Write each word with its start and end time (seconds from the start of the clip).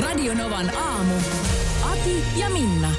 Radio 0.00 0.34
Novan 0.34 0.76
aamu. 0.76 1.14
Ati 1.92 2.24
ja 2.36 2.50
Minna. 2.50 2.90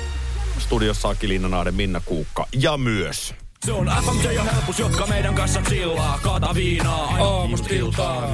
Studiossa 0.60 1.10
Aki 1.10 1.28
Linnanaiden 1.30 1.76
Minna 1.76 2.02
Kuukka 2.06 2.48
ja 2.60 2.78
myös. 2.78 3.34
Se 3.66 3.72
on 3.72 3.92
FMJ 4.06 4.32
ja 4.32 4.44
helpus, 4.44 4.80
jotka 4.80 5.08
meidän 5.08 5.36
kanssa 5.36 5.62
chillaa. 5.62 6.20
Kaata 6.24 6.56
viinaa 6.56 7.06
aamusta 7.20 7.68
iltaan. 7.74 8.30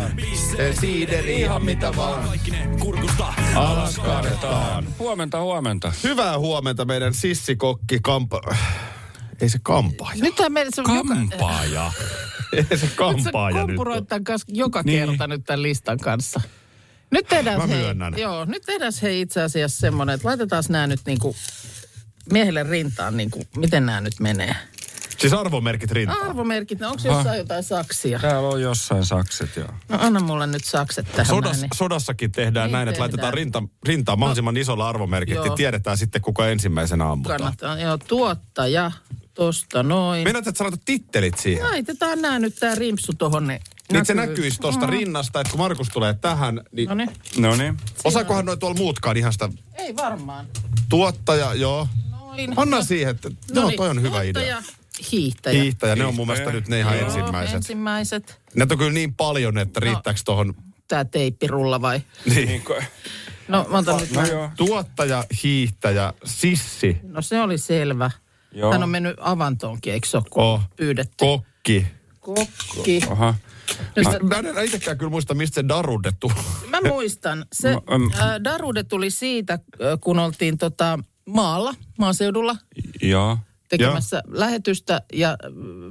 Siideri 0.80 1.42
ihan 1.42 1.66
mitä 1.66 1.96
vaan. 1.96 2.28
Kaikki 2.28 2.52
ne 2.52 2.70
kurkusta 2.80 3.34
Alas 3.56 4.00
kaadetaan. 4.00 4.88
Huomenta, 5.00 5.42
huomenta. 5.42 5.92
Hyvää 6.04 6.40
huomenta 6.40 6.86
meidän 6.86 7.14
sissikokki 7.14 8.00
kampa... 8.04 8.42
Ei 9.42 9.50
se 9.50 9.60
kampaaja. 9.64 10.24
Nyt 10.24 10.36
tämä 10.36 10.50
meidän 10.50 10.72
se 10.76 10.82
on 10.82 10.96
joka, 10.96 11.16
Kampaaja. 11.16 11.92
Ei 12.54 12.64
se 12.64 12.70
nyt 12.72 12.80
sä 12.80 12.88
kampaaja 12.96 13.58
nyt. 13.58 13.66
kompuroit 13.66 14.08
tämän 14.08 14.24
kanssa 14.24 14.46
joka 14.50 14.82
Niin. 14.82 15.08
kerta 15.10 15.28
nyt 15.28 15.44
tämän 15.46 15.62
listan 15.62 15.98
kanssa. 15.98 16.42
Nyt 17.12 17.28
tehdään, 17.28 17.60
Mä 17.60 17.68
hei, 17.68 17.78
myönnän. 17.78 18.14
joo, 18.18 18.46
nyt 18.46 18.64
tehdään 18.66 18.94
hei 19.02 19.22
itse 19.22 19.42
asiassa 19.42 19.80
semmoinen, 19.80 20.14
että 20.16 20.28
laitetaan 20.28 20.64
nämä 20.70 20.88
nyt 20.88 21.00
niinku 21.06 21.36
miehelle 22.32 22.64
rintaan, 22.64 23.18
niinku, 23.18 23.44
miten 23.58 23.86
nämä 23.86 24.02
nyt 24.02 24.20
menee. 24.20 24.56
Siis 25.18 25.34
arvomerkit 25.34 25.92
rintaan. 25.92 26.22
Arvomerkit, 26.26 26.80
no 26.80 26.90
onko 26.90 27.02
jossain 27.06 27.38
jotain 27.38 27.64
saksia? 27.64 28.20
Täällä 28.20 28.50
on 28.50 28.62
jossain 28.62 29.06
sakset, 29.06 29.56
joo. 29.56 29.68
No 29.90 29.98
anna 30.02 30.20
mulle 30.20 30.48
nyt 30.48 30.64
sakset 30.66 31.12
tähän. 31.12 31.26
Sodas, 31.26 31.52
näin, 31.52 31.62
niin- 31.62 31.70
sodassakin 31.78 32.32
tehdään 32.32 32.68
Niin 32.68 32.72
näin, 32.72 32.88
että 32.88 32.94
tehdään. 32.94 33.10
laitetaan 33.10 33.34
rinta, 33.34 33.64
rintaan 33.86 34.20
mahdollisimman 34.20 34.58
isolla 34.58 34.90
arvomerkit, 34.90 35.36
joo. 35.36 35.44
niin 35.44 35.56
tiedetään 35.56 35.98
sitten 35.98 36.22
kuka 36.22 36.48
ensimmäisenä 36.48 37.12
ammutaan. 37.12 37.40
Kannattaa, 37.40 37.80
joo, 37.80 37.98
tuottaja, 37.98 38.92
tosta 39.34 39.84
noin. 39.84 40.24
Meinaat, 40.24 40.48
että 40.48 40.58
sä 40.58 40.64
laitat 40.64 40.82
tittelit 40.86 41.38
siihen. 41.38 41.64
Laitetaan 41.66 42.22
nämä 42.22 42.40
nyt 42.40 42.56
tää 42.56 42.76
rimpsu 42.76 43.14
tohon. 43.14 43.48
Niin, 43.48 43.62
Niin 43.94 44.06
se 44.06 44.14
näkyisi 44.14 44.60
tuosta 44.62 44.86
rinnasta, 44.86 45.40
että 45.42 45.52
kun 45.52 45.60
Markus 45.60 45.90
tulee 45.90 46.14
tähän, 46.14 46.62
niin 46.72 46.90
No 46.90 46.96
niin, 46.96 47.10
No 47.38 47.56
niin. 47.56 47.78
osaakohan 48.04 48.46
noin 48.46 48.60
tuolla 48.60 48.78
muutkaan 48.78 49.18
ihan 49.18 49.34
sitä 49.34 49.50
ei 49.76 49.96
varmaan. 49.96 50.46
tuottaja, 50.90 51.54
joo. 51.54 51.88
Noin. 52.12 52.54
Anna 52.56 52.82
siihen, 52.84 53.12
että 53.12 53.30
joo, 53.54 53.62
Noniin, 53.64 53.78
toi 53.78 53.90
on 53.90 54.02
hyvä 54.02 54.10
tuottaja, 54.24 54.30
idea. 54.46 54.64
Hiihtäjä. 55.12 55.62
Hiihtäjä, 55.62 55.96
ne 55.96 56.06
on 56.06 56.16
mun 56.16 56.28
mielestä 56.28 56.52
nyt 56.52 56.68
ne 56.68 56.80
ihan 56.80 56.98
Joo, 56.98 57.06
ensimmäiset. 57.06 57.56
Ensimmäiset. 57.56 58.42
Näitä 58.56 58.74
on 58.74 58.78
kyllä 58.78 58.92
niin 58.92 59.14
paljon, 59.14 59.58
että 59.58 59.80
riittääkö 59.80 60.20
tuohon 60.26 60.54
Tää 60.88 61.06
teippirulla 61.06 61.82
vai? 61.82 62.02
niin 62.36 62.62
kuin, 62.64 62.84
No 63.48 63.66
mä 63.70 63.78
otan 63.78 63.98
nyt 64.00 64.12
no 64.12 64.16
vähän- 64.16 64.32
joo. 64.32 64.50
tuottaja, 64.56 65.24
hiihtäjä, 65.44 66.14
sissi, 66.26 66.98
No 67.04 67.22
se 67.22 67.42
oli 67.42 67.58
selvä. 67.58 68.12
Joo. 68.52 68.72
Hän 68.72 68.84
on 68.84 68.90
mennyt 68.90 69.16
avantoonkin, 69.20 69.94
eikö 69.94 70.08
se 70.08 70.18
ole 70.18 70.26
kun 70.30 70.44
Oh. 70.44 70.62
pyydetty? 70.76 71.16
kokki. 71.18 71.86
Kokki. 72.36 73.02
Aha. 73.10 73.36
Nyt, 73.96 74.08
Mä 74.24 74.36
en 74.60 74.66
itsekään 74.66 74.98
kyllä 74.98 75.10
muista, 75.10 75.34
mistä 75.34 75.56
se 75.62 75.68
darude 75.68 76.12
tuli. 76.20 76.34
mä 76.70 76.82
muistan. 76.82 77.46
Se 77.54 77.74
Mä- 77.74 77.82
äm. 77.96 78.12
äh, 78.14 78.44
Darude 78.44 78.84
tuli 78.84 79.10
siitä, 79.10 79.54
äh, 79.54 79.60
kun 80.02 80.20
oltiin 80.20 80.58
tota, 80.58 81.00
maalla, 81.26 81.74
maaseudulla 81.98 82.56
Joo. 83.02 83.38
tekemässä 83.70 84.22
lähetystä. 84.28 85.02
Ja 85.14 85.30
äh, 85.30 85.38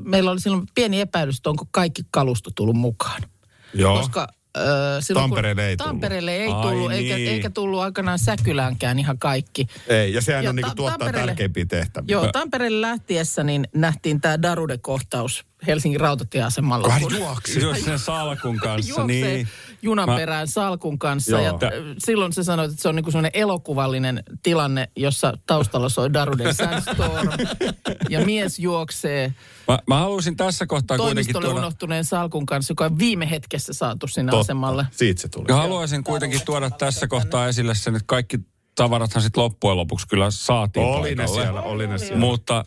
meillä 0.04 0.30
oli 0.30 0.40
silloin 0.40 0.66
pieni 0.74 1.00
epäilys, 1.00 1.36
että 1.36 1.50
onko 1.50 1.66
kaikki 1.70 2.02
kalusto 2.10 2.50
tullut 2.54 2.76
mukaan. 2.76 3.22
Joo. 3.74 3.98
Koska 3.98 4.28
äh, 4.58 4.62
silloin, 5.00 5.22
Tampereelle 5.30 5.62
kun, 5.62 5.68
ei 5.68 5.76
tullut. 5.76 5.90
Tampereelle 5.90 6.36
ei 6.36 6.48
Ai 6.52 6.62
tullut, 6.62 6.92
eikä, 6.92 7.16
niin. 7.16 7.28
eikä 7.30 7.50
tullut 7.50 7.80
aikanaan 7.80 8.18
Säkyläänkään 8.18 8.98
ihan 8.98 9.18
kaikki. 9.18 9.66
Ei, 9.88 10.12
ja 10.14 10.20
sehän 10.20 10.44
Ja 10.44 10.50
on 10.50 10.56
niinku 10.56 10.68
Ta- 10.70 10.74
tuottaa 10.76 10.98
Tampereelle- 11.08 11.26
tärkeimpiä 11.26 11.66
tehtäviä. 11.66 12.12
Joo, 12.12 12.32
Tampereelle 12.32 12.80
lähtiessä 12.80 13.42
niin 13.44 13.68
nähtiin 13.74 14.20
tämä 14.20 14.42
Darude-kohtaus 14.42 15.44
Helsingin 15.66 16.00
rautatieasemalla. 16.00 16.88
Hän 16.88 17.02
kun 17.02 17.14
juoksi. 17.18 17.60
Jos 17.60 17.84
sen 17.84 17.98
salkun 17.98 18.56
kanssa, 18.56 18.90
juoksee 18.90 19.34
niin. 19.34 19.48
junan 19.82 20.08
Mä- 20.08 20.16
perään 20.16 20.48
salkun 20.48 20.98
kanssa. 20.98 21.30
Joo. 21.30 21.40
Ja 21.40 21.52
t- 21.52 21.72
silloin 21.98 22.32
se 22.32 22.44
sanoi, 22.44 22.66
että 22.66 22.82
se 22.82 22.88
on 22.88 22.94
niinku 22.96 23.10
sellainen 23.10 23.30
elokuvallinen 23.40 24.22
tilanne, 24.42 24.88
jossa 24.96 25.38
taustalla 25.46 25.88
soi 25.88 26.12
Daruden 26.12 26.54
Sandstorm. 26.54 27.28
ja 28.08 28.24
mies 28.24 28.58
juoksee 28.58 29.34
Mä, 29.68 29.78
mä 29.86 29.98
haluaisin 29.98 30.36
tässä 30.36 30.66
kohtaa 30.66 30.96
kuitenkin 30.96 31.14
toimistolle 31.24 31.46
tuoda, 31.46 31.60
unohtuneen 31.60 32.04
salkun 32.04 32.46
kanssa, 32.46 32.70
joka 32.72 32.84
on 32.84 32.98
viime 32.98 33.30
hetkessä 33.30 33.72
saatu 33.72 34.06
sinne 34.08 34.30
Totta. 34.30 34.40
asemalle. 34.40 34.86
Siitä 34.90 35.22
se 35.22 35.28
tuli. 35.28 35.44
ja 35.48 35.54
haluaisin 35.56 36.04
kuitenkin 36.04 36.40
tuoda 36.44 36.70
tässä 36.70 37.06
kohtaa 37.08 37.48
esille 37.48 37.74
sen, 37.74 37.96
että 37.96 38.04
kaikki 38.06 38.38
tavarathan 38.76 39.22
sitten 39.22 39.42
loppujen 39.42 39.76
lopuksi 39.76 40.08
kyllä 40.08 40.30
saatiin 40.30 40.86
Oli 40.86 41.14
ne 41.14 41.16
paikalle. 41.16 41.42
siellä, 41.42 41.62
oli 41.62 41.86
ne 41.86 41.98
siellä. 41.98 42.16
Mutta, 42.16 42.64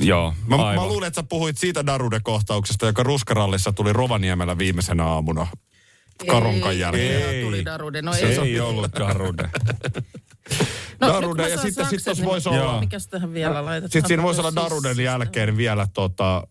joo, 0.00 0.34
Mä, 0.46 0.56
mä 0.56 0.66
aivan. 0.66 0.88
luulen, 0.88 1.06
että 1.08 1.20
sä 1.20 1.26
puhuit 1.28 1.58
siitä 1.58 1.86
Darude-kohtauksesta, 1.86 2.86
joka 2.86 3.02
Ruskarallissa 3.02 3.72
tuli 3.72 3.92
Rovaniemellä 3.92 4.58
viimeisenä 4.58 5.04
aamuna. 5.04 5.46
Karonkan 6.26 6.72
Ei, 6.72 6.78
jälkeen. 6.80 7.28
ei, 7.30 7.42
tuli 7.44 7.64
Darude. 7.64 8.02
No 8.02 8.12
Se 8.12 8.26
ei, 8.26 8.38
ei 8.38 8.60
ollut 8.60 8.92
Darude. 8.98 9.42
no, 11.00 11.08
Darude, 11.08 11.48
ja 11.48 11.56
mä 11.56 11.62
sitten- 11.62 11.84
sakset, 11.84 12.04
tossa 12.04 12.24
voisi 12.24 12.48
olla- 12.48 12.80
Mikäs 12.80 13.08
tähän 13.08 13.32
vielä 13.32 13.64
laitetaan? 13.64 13.90
Sitten 13.92 14.08
siinä 14.08 14.22
voisi 14.22 14.40
olla 14.40 14.54
Daruden 14.54 15.00
jälkeen 15.00 15.56
vielä 15.56 15.86
tota, 15.94 16.46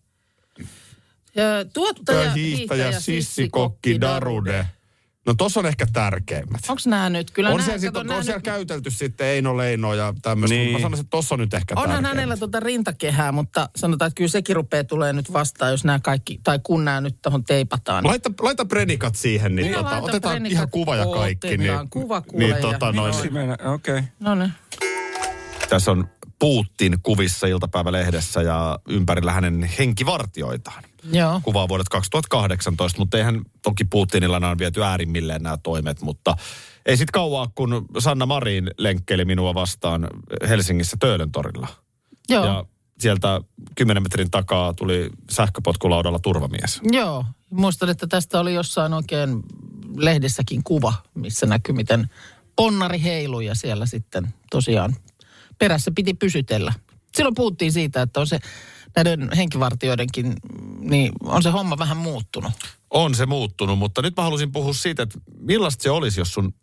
Ja 1.34 1.44
Tuottaja, 1.72 2.32
hiihtäjä, 2.32 3.00
sissi, 3.00 3.48
kokki, 3.48 4.00
Darude. 4.00 4.66
No 5.26 5.34
tossa 5.34 5.60
on 5.60 5.66
ehkä 5.66 5.86
tärkeimmät. 5.92 6.60
Onko 6.68 6.82
nämä 6.86 7.10
nyt? 7.10 7.30
Kyllä 7.30 7.48
On 7.50 7.56
nää, 7.56 7.64
siellä, 7.64 7.78
sit, 7.80 7.88
kato, 7.88 8.00
on, 8.00 8.06
nää 8.06 8.16
on 8.16 8.24
siellä 8.24 8.38
nyt- 8.38 8.44
käytelty 8.44 8.90
sitten 8.90 9.26
Eino 9.26 9.56
Leino 9.56 9.94
ja 9.94 10.14
tämmöistä. 10.22 10.56
Niin. 10.56 10.72
Mä 10.72 10.78
sanoisin, 10.78 11.04
että 11.04 11.10
tossa 11.16 11.34
on 11.34 11.38
nyt 11.38 11.54
ehkä 11.54 11.74
Onhan 11.76 11.88
tärkeimmät. 11.88 12.08
hänellä 12.10 12.36
tuota 12.36 12.60
rintakehää, 12.60 13.32
mutta 13.32 13.68
sanotaan, 13.76 14.06
että 14.06 14.16
kyllä 14.16 14.28
sekin 14.30 14.56
rupeaa 14.56 14.84
tulee 14.84 15.12
nyt 15.12 15.32
vastaan, 15.32 15.70
jos 15.70 15.84
nämä 15.84 15.98
kaikki, 16.00 16.40
tai 16.44 16.58
kun 16.62 16.84
nämä 16.84 17.00
nyt 17.00 17.22
tuohon 17.22 17.44
teipataan. 17.44 18.06
Laita, 18.06 18.30
laita 18.40 18.64
prenikat 18.64 19.14
siihen, 19.14 19.54
niin 19.56 19.66
Minä 19.66 19.82
tota, 19.82 19.98
otetaan 20.00 20.32
prenikat. 20.32 20.52
ihan 20.52 20.70
kuva 20.70 20.96
ja 20.96 21.06
kaikki. 21.06 21.46
Otetaan 21.48 21.78
Niin, 21.80 21.90
kuva, 21.90 22.20
kuule 22.20 22.44
niin, 22.44 22.54
ja- 22.56 22.60
tota, 22.60 22.86
niin 22.92 22.96
noin, 22.96 23.10
on. 23.60 23.74
Okei. 23.74 23.94
Okay. 23.98 24.02
No 24.20 24.34
niin. 24.34 24.52
Tässä 25.68 25.90
on 25.90 26.08
Putin 26.44 26.98
kuvissa 27.02 27.46
iltapäivälehdessä 27.46 28.42
ja 28.42 28.78
ympärillä 28.88 29.32
hänen 29.32 29.70
henkivartioitaan. 29.78 30.84
Joo. 31.12 31.40
Kuvaa 31.44 31.68
vuodet 31.68 31.88
2018, 31.88 32.98
mutta 32.98 33.18
eihän 33.18 33.42
toki 33.62 33.84
Putinilla 33.84 34.36
on 34.36 34.58
viety 34.58 34.84
äärimmilleen 34.84 35.42
nämä 35.42 35.56
toimet, 35.56 36.02
mutta 36.02 36.36
ei 36.86 36.96
sit 36.96 37.10
kauaa, 37.10 37.50
kun 37.54 37.86
Sanna 37.98 38.26
Marin 38.26 38.70
lenkkeli 38.78 39.24
minua 39.24 39.54
vastaan 39.54 40.08
Helsingissä 40.48 40.96
Töölöntorilla. 41.00 41.68
Joo. 42.28 42.44
Ja 42.44 42.64
sieltä 42.98 43.40
10 43.74 44.02
metrin 44.02 44.30
takaa 44.30 44.74
tuli 44.74 45.10
sähköpotkulaudalla 45.30 46.18
turvamies. 46.18 46.80
Joo. 46.92 47.24
Muistan, 47.50 47.88
että 47.88 48.06
tästä 48.06 48.40
oli 48.40 48.54
jossain 48.54 48.92
oikein 48.92 49.42
lehdessäkin 49.96 50.64
kuva, 50.64 50.92
missä 51.14 51.46
näkyy, 51.46 51.74
miten 51.74 52.10
ponnari 52.56 53.02
heilui 53.02 53.46
ja 53.46 53.54
siellä 53.54 53.86
sitten 53.86 54.34
tosiaan 54.50 54.96
perässä 55.58 55.90
piti 55.94 56.14
pysytellä. 56.14 56.72
Silloin 57.16 57.34
puhuttiin 57.34 57.72
siitä, 57.72 58.02
että 58.02 58.20
on 58.20 58.26
se 58.26 58.38
näiden 58.96 59.28
henkivartioidenkin, 59.36 60.34
niin 60.78 61.12
on 61.22 61.42
se 61.42 61.50
homma 61.50 61.78
vähän 61.78 61.96
muuttunut. 61.96 62.52
On 62.90 63.14
se 63.14 63.26
muuttunut, 63.26 63.78
mutta 63.78 64.02
nyt 64.02 64.16
mä 64.16 64.22
halusin 64.22 64.52
puhua 64.52 64.74
siitä, 64.74 65.02
että 65.02 65.18
millaista 65.38 65.82
se 65.82 65.90
olisi, 65.90 66.20
jos 66.20 66.34
sun 66.34 66.54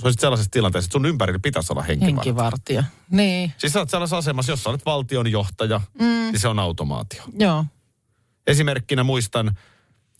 sä 0.00 0.06
olisit 0.06 0.20
sellaisessa 0.20 0.50
tilanteessa, 0.50 0.86
että 0.86 0.92
sun 0.92 1.06
ympärillä 1.06 1.38
pitäisi 1.38 1.72
olla 1.72 1.82
henkivartija. 1.82 2.24
Henkivartija. 2.24 2.84
Niin, 3.10 3.52
Siis 3.58 3.72
sä 3.72 3.78
oot 3.78 3.90
sellaisessa 3.90 4.18
asemassa, 4.18 4.52
jos 4.52 4.62
sä 4.62 4.70
olet 4.70 4.86
valtionjohtaja, 4.86 5.80
mm. 5.98 6.04
niin 6.04 6.38
se 6.40 6.48
on 6.48 6.58
automaatio. 6.58 7.22
joo. 7.38 7.64
Esimerkkinä 8.46 9.04
muistan, 9.04 9.56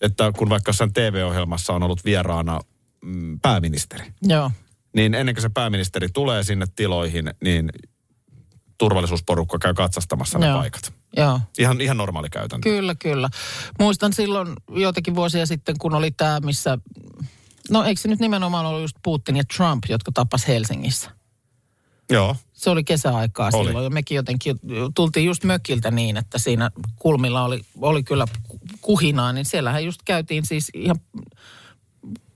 että 0.01 0.33
kun 0.39 0.49
vaikka 0.49 0.69
jossain 0.69 0.93
TV-ohjelmassa 0.93 1.73
on 1.73 1.83
ollut 1.83 2.05
vieraana 2.05 2.61
mm, 3.05 3.41
pääministeri, 3.41 4.05
Joo. 4.23 4.51
niin 4.97 5.15
ennen 5.15 5.35
kuin 5.35 5.43
se 5.43 5.49
pääministeri 5.49 6.09
tulee 6.09 6.43
sinne 6.43 6.67
tiloihin, 6.77 7.31
niin 7.45 7.71
turvallisuusporukka 8.81 9.59
käy 9.59 9.75
katsastamassa 9.75 10.39
ne 10.39 10.47
Joo. 10.47 10.59
paikat. 10.59 10.93
Joo. 11.17 11.41
Ihan, 11.59 11.81
ihan 11.81 11.97
normaali 11.97 12.31
käytäntö. 12.31 12.69
Kyllä, 12.69 12.95
kyllä. 12.95 13.29
Muistan 13.79 14.13
silloin 14.13 14.53
joitakin 14.71 15.15
vuosia 15.15 15.47
sitten, 15.47 15.79
kun 15.79 15.95
oli 15.95 16.11
tämä, 16.11 16.41
missä... 16.41 16.79
No 17.71 17.85
eikö 17.85 18.01
se 18.01 18.09
nyt 18.09 18.21
nimenomaan 18.21 18.67
ollut 18.67 18.83
just 18.83 18.97
Putin 19.03 19.37
ja 19.37 19.43
Trump, 19.57 19.85
jotka 19.89 20.13
tapas 20.15 20.49
Helsingissä? 20.49 21.11
Joo. 22.11 22.37
Se 22.53 22.71
oli 22.71 22.85
kesäaikaa 22.85 23.51
Oli. 23.53 23.67
silloin 23.67 23.85
ja 23.85 23.91
mekin 23.91 24.17
jotenkin 24.17 24.61
tultiin 24.95 25.27
just 25.27 25.45
mökiltä 25.45 25.91
niin, 25.91 26.17
että 26.17 26.39
siinä 26.39 26.71
kulmilla 26.97 27.45
oli, 27.45 27.61
oli 27.81 28.03
kyllä 28.03 28.27
kuhinaa, 28.81 29.33
niin 29.33 29.45
siellähän 29.45 29.85
just 29.85 30.01
käytiin 30.05 30.47
siis 30.47 30.71
ihan 30.75 31.01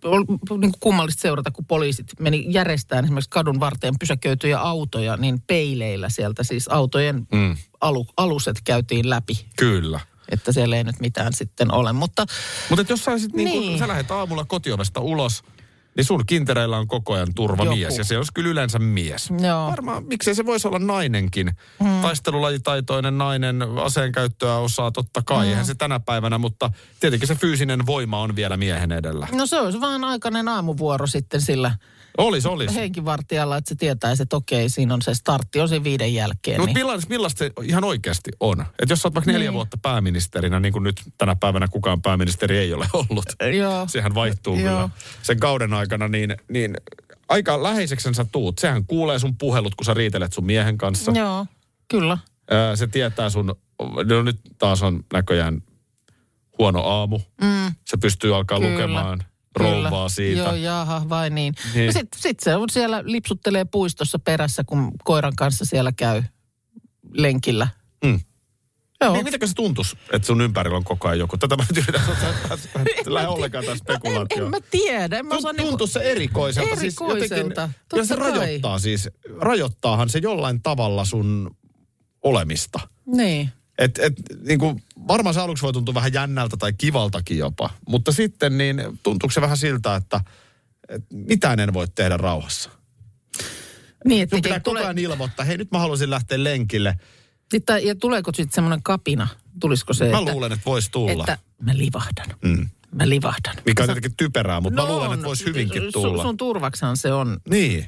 oli 0.04 0.24
niin 0.24 0.72
kuin 0.72 0.80
kummallista 0.80 1.20
seurata, 1.20 1.50
kun 1.50 1.64
poliisit 1.64 2.06
meni 2.20 2.44
järjestään 2.48 3.04
esimerkiksi 3.04 3.30
kadun 3.30 3.60
varteen 3.60 3.94
pysäköityjä 3.98 4.58
autoja, 4.58 5.16
niin 5.16 5.42
peileillä 5.46 6.08
sieltä 6.08 6.42
siis 6.42 6.68
autojen 6.68 7.26
mm. 7.32 7.56
alu, 7.80 8.06
aluset 8.16 8.56
käytiin 8.64 9.10
läpi. 9.10 9.46
Kyllä. 9.56 10.00
Että 10.28 10.52
siellä 10.52 10.76
ei 10.76 10.84
nyt 10.84 11.00
mitään 11.00 11.32
sitten 11.32 11.72
ole, 11.74 11.92
mutta 11.92 12.26
Mutta 12.70 12.84
jos 12.88 13.04
sä, 13.04 13.10
olisit 13.10 13.32
niin. 13.32 13.44
Niin 13.44 13.60
Niin. 13.60 13.70
kun, 13.70 13.78
sä 13.78 13.88
lähdet 13.88 14.10
aamulla 14.10 14.44
kotiovesta 14.44 15.00
ulos, 15.00 15.42
niin 15.96 16.04
sun 16.04 16.26
kintereillä 16.26 16.78
on 16.78 16.88
koko 16.88 17.14
ajan 17.14 17.34
turvamies. 17.34 17.80
Joku. 17.80 17.94
Ja 18.00 18.04
se 18.04 18.16
olisi 18.16 18.32
kyllä 18.34 18.50
yleensä 18.50 18.78
mies. 18.78 19.30
Joo. 19.40 19.70
Varmaan, 19.70 20.04
miksei 20.04 20.34
se 20.34 20.46
voisi 20.46 20.68
olla 20.68 20.78
nainenkin. 20.78 21.52
Hmm. 21.82 22.00
Taistelulajitaitoinen 22.02 23.18
nainen, 23.18 23.62
aseen 23.82 24.12
käyttöä 24.12 24.56
osaa 24.56 24.90
totta 24.90 25.22
kai. 25.26 25.38
Hmm. 25.38 25.48
Eihän 25.48 25.66
se 25.66 25.74
tänä 25.74 26.00
päivänä, 26.00 26.38
mutta 26.38 26.70
tietenkin 27.00 27.28
se 27.28 27.34
fyysinen 27.34 27.86
voima 27.86 28.20
on 28.20 28.36
vielä 28.36 28.56
miehen 28.56 28.92
edellä. 28.92 29.28
no 29.32 29.46
se 29.46 29.60
olisi 29.60 29.80
vaan 29.80 30.04
aikainen 30.04 30.48
aamuvuoro 30.48 31.06
sitten 31.06 31.40
sillä 31.40 31.76
Olis, 32.18 32.46
olis. 32.46 32.74
henkivartijalla, 32.74 33.56
että 33.56 33.68
se 33.68 33.74
tietäisi, 33.74 34.22
että 34.22 34.36
okei, 34.36 34.68
siinä 34.68 34.94
on 34.94 35.02
se 35.02 35.14
startti, 35.14 35.60
on 35.60 35.68
se 35.68 35.84
viiden 35.84 36.14
jälkeen. 36.14 36.58
No, 36.58 36.66
niin. 36.66 36.74
millaista, 36.78 37.08
millaista 37.08 37.38
se 37.38 37.50
ihan 37.62 37.84
oikeasti 37.84 38.30
on? 38.40 38.60
Että 38.60 38.92
jos 38.92 39.02
sä 39.02 39.08
oot 39.08 39.14
vaikka 39.14 39.32
neljä 39.32 39.48
Niin. 39.50 39.54
vuotta 39.54 39.78
pääministerinä, 39.82 40.60
niin 40.60 40.72
kuin 40.72 40.82
nyt 40.82 41.00
tänä 41.18 41.36
päivänä 41.36 41.68
kukaan 41.68 42.02
pääministeri 42.02 42.58
ei 42.58 42.74
ole 42.74 42.86
ollut. 42.92 43.24
Joo. 43.58 43.88
Sehän 43.88 44.14
vaihtuu 44.14 44.58
Joo. 44.58 44.68
kyllä 44.74 44.88
sen 45.22 45.40
kauden 45.40 45.72
aikana, 45.74 46.08
niin, 46.08 46.36
niin 46.48 46.76
aika 47.28 47.62
läheiseksi 47.62 48.14
sä 48.14 48.24
tuut. 48.24 48.58
Sehän 48.58 48.86
kuulee 48.86 49.18
sun 49.18 49.36
puhelut, 49.38 49.74
kun 49.74 49.84
sä 49.84 49.94
riitelet 49.94 50.32
sun 50.32 50.46
miehen 50.46 50.78
kanssa. 50.78 51.12
Joo, 51.12 51.46
kyllä. 51.88 52.18
Se 52.74 52.86
tietää 52.86 53.30
sun, 53.30 53.54
no 54.04 54.22
nyt 54.22 54.40
taas 54.58 54.82
on 54.82 55.04
näköjään 55.12 55.62
huono 56.58 56.80
aamu. 56.84 57.18
Mm. 57.40 57.74
Se 57.84 57.96
pystyy 57.96 58.36
alkaa 58.36 58.58
Kyllä. 58.60 58.72
lukemaan. 58.72 59.24
Rouvaa 59.56 60.08
siitä. 60.08 60.38
Joo, 60.42 60.54
jaha, 60.54 61.02
vai 61.08 61.30
niin. 61.30 61.54
Niin. 61.64 61.74
niin. 61.74 61.92
Sitten 61.92 62.20
sit 62.22 62.40
se 62.40 62.56
on 62.56 62.70
siellä 62.70 63.02
lipsuttelee 63.04 63.64
puistossa 63.64 64.18
perässä, 64.18 64.64
kun 64.64 64.92
koiran 65.04 65.32
kanssa 65.36 65.64
siellä 65.64 65.92
käy 65.92 66.22
lenkillä. 67.14 67.68
Mm. 68.04 68.20
Joo. 69.00 69.12
Niin, 69.12 69.24
mitäkö 69.24 69.46
se 69.46 69.54
tuntuisi, 69.54 69.96
että 70.12 70.26
sun 70.26 70.40
ympärillä 70.40 70.76
on 70.76 70.84
koko 70.84 71.08
ajan 71.08 71.18
joku? 71.18 71.36
Tätä 71.38 71.56
mä 71.56 71.64
yritän, 71.72 71.94
että 72.98 73.14
lähde 73.14 73.28
ollenkaan 73.28 73.64
tästä 73.64 73.92
en, 73.92 73.96
spekulaatioon. 73.98 74.44
en 74.44 74.50
mä 74.50 74.66
tiedä. 74.70 75.18
En 75.18 75.26
mä 75.26 75.34
osaa 75.34 75.52
niinku- 75.52 75.68
Tuntuu 75.68 75.86
se 75.86 76.00
erikoiselta. 76.00 76.68
Erikoiselta, 76.70 76.80
Siis 76.80 77.30
jotenkin, 77.30 77.74
kyllä 77.88 78.04
se 78.04 78.16
kai. 78.16 78.30
rajoittaa 78.30 78.78
siis, 78.78 79.08
rajoittaahan 79.40 80.08
se 80.08 80.18
jollain 80.18 80.62
tavalla 80.62 81.04
sun 81.04 81.56
olemista. 82.22 82.80
Niin. 83.06 83.50
Et, 83.78 83.98
et, 83.98 84.12
niin 84.46 84.58
kuin, 84.58 84.82
varmaan 85.08 85.34
se 85.34 85.40
aluksi 85.40 85.62
voi 85.62 85.72
tuntua 85.72 85.94
vähän 85.94 86.12
jännältä 86.12 86.56
tai 86.56 86.72
kivaltakin 86.72 87.38
jopa, 87.38 87.70
mutta 87.88 88.12
sitten 88.12 88.58
niin 88.58 88.82
tuntuuko 89.02 89.32
se 89.32 89.40
vähän 89.40 89.56
siltä, 89.56 89.96
että, 89.96 90.20
että 90.88 91.14
mitään 91.14 91.60
en 91.60 91.72
voi 91.72 91.86
tehdä 91.94 92.16
rauhassa. 92.16 92.70
Niin, 94.04 94.22
että 94.22 94.36
pitää 94.36 94.54
ei 94.54 94.60
koko 94.60 94.78
ajan 94.78 94.98
ilmoittaa, 94.98 95.44
hei 95.44 95.58
nyt 95.58 95.70
mä 95.70 95.78
haluaisin 95.78 96.10
lähteä 96.10 96.44
lenkille. 96.44 96.98
Sitten, 97.50 97.86
ja 97.86 97.94
tuleeko 97.94 98.30
sitten 98.34 98.54
semmoinen 98.54 98.82
kapina? 98.82 99.28
Tulisiko 99.60 99.92
se, 99.92 100.10
Mä 100.10 100.18
että, 100.18 100.32
luulen, 100.32 100.52
että 100.52 100.64
voisi 100.66 100.90
tulla. 100.90 101.12
että 101.12 101.38
mä 101.62 101.76
livahdan. 101.76 102.26
Mm. 102.44 102.68
Mä 102.94 103.08
livahdan. 103.08 103.54
Mikä 103.66 103.82
on 103.82 103.86
tietenkin 103.86 104.16
typerää, 104.16 104.60
mutta 104.60 104.82
mä 104.82 104.88
luulen, 104.88 105.12
että 105.12 105.26
voisi 105.26 105.44
hyvinkin 105.46 105.82
tulla. 105.92 106.16
Sun, 106.16 106.22
sun 106.22 106.36
turvaksahan 106.36 106.96
se 106.96 107.12
on 107.12 107.36
Niin. 107.50 107.84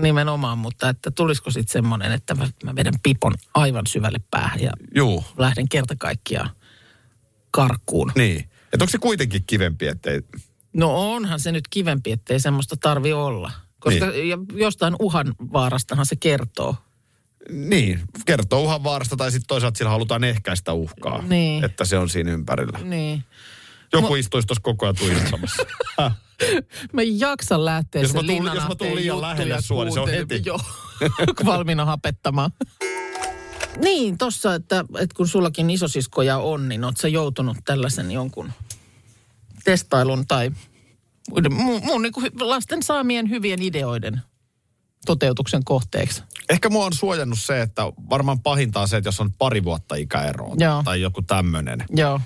nimenomaan, 0.00 0.58
mutta 0.58 0.88
että 0.88 1.10
tulisiko 1.10 1.50
sitten 1.50 1.72
semmoinen, 1.72 2.12
että 2.12 2.34
mä, 2.34 2.48
mä 2.64 2.74
vedän 2.76 2.94
pipon 3.02 3.34
aivan 3.54 3.86
syvälle 3.86 4.18
päähän 4.30 4.60
ja 4.60 4.70
Juu, 4.94 5.24
lähden 5.38 5.68
kerta 5.68 5.94
kaikkiaan 5.98 6.50
karkuun. 7.50 8.12
niin. 8.16 8.40
Että 8.72 8.84
onko 8.84 8.90
se 8.90 8.98
kuitenkin 8.98 9.44
kivempi, 9.46 9.86
ettei... 9.86 10.20
No 10.72 11.12
onhan 11.12 11.40
se 11.40 11.52
nyt 11.52 11.64
kivempi, 11.70 12.12
ettei 12.12 12.40
semmoista 12.40 12.76
tarvi 12.80 13.12
olla. 13.12 13.52
Koska 13.80 14.06
Niin. 14.06 14.28
ja 14.28 14.38
jostain 14.54 14.96
uhan 14.98 15.34
vaarastahan 15.52 16.06
se 16.06 16.16
kertoo. 16.16 16.76
Niin, 17.50 18.00
kertoo 18.26 18.60
uhan 18.60 18.84
vaarasta 18.84 19.16
tai 19.16 19.30
sitten 19.30 19.46
toisaalta 19.48 19.78
sillä 19.78 19.90
halutaan 19.90 20.24
ehkäistä 20.24 20.72
uhkaa. 20.72 21.22
Niin. 21.22 21.64
Että 21.64 21.84
se 21.84 21.98
on 21.98 22.08
siinä 22.08 22.32
ympärillä. 22.32 22.78
Niin. 22.78 23.24
Joku 23.92 24.14
istuisi 24.14 24.46
tuossa 24.46 24.62
koko 24.62 24.86
ajan 24.86 24.96
tuijottamassa. 24.96 25.62
Mä 26.92 27.02
en 27.02 27.20
jaksa 27.20 27.64
lähteä 27.64 28.02
Jos 28.02 28.14
mä 28.14 28.20
tuun- 28.20 28.54
jos 28.54 28.68
mä 28.68 28.74
tuun 28.74 28.94
liian 28.94 29.20
lähelle 29.20 29.62
sua, 29.62 29.84
niin 29.84 29.94
se 29.94 30.00
on 30.00 30.08
heti. 30.08 30.42
Joo, 30.44 30.60
valmiina 31.44 31.84
hapettamaan. 31.84 32.50
niin, 33.80 34.18
tossa, 34.18 34.54
että, 34.54 34.84
että 34.98 35.16
kun 35.16 35.28
sullakin 35.28 35.70
isosiskoja 35.70 36.38
on, 36.38 36.68
niin 36.68 36.84
oot 36.84 36.96
sä 36.96 37.08
joutunut 37.08 37.56
tällaisen 37.64 38.10
jonkun 38.10 38.52
testailun 39.64 40.26
tai 40.26 40.50
muiden, 41.30 41.52
mun, 41.54 41.82
mun 41.84 42.02
niin 42.02 42.12
kuin 42.12 42.30
lasten 42.40 42.82
saamien 42.82 43.30
hyvien 43.30 43.62
ideoiden 43.62 44.20
toteutuksen 45.06 45.64
kohteeksi. 45.64 46.22
Ehkä 46.48 46.68
mua 46.68 46.86
on 46.86 46.92
suojannut 46.92 47.38
se, 47.38 47.60
että 47.62 47.82
varmaan 48.10 48.40
pahinta 48.40 48.80
on 48.80 48.88
se, 48.88 48.96
että 48.96 49.08
jos 49.08 49.20
on 49.20 49.32
pari 49.32 49.64
vuotta 49.64 49.94
ikäeroa 49.94 50.54
Joo. 50.58 50.82
tai 50.82 51.00
joku 51.00 51.22
tämmöinen. 51.22 51.84
Joo. 51.90 52.20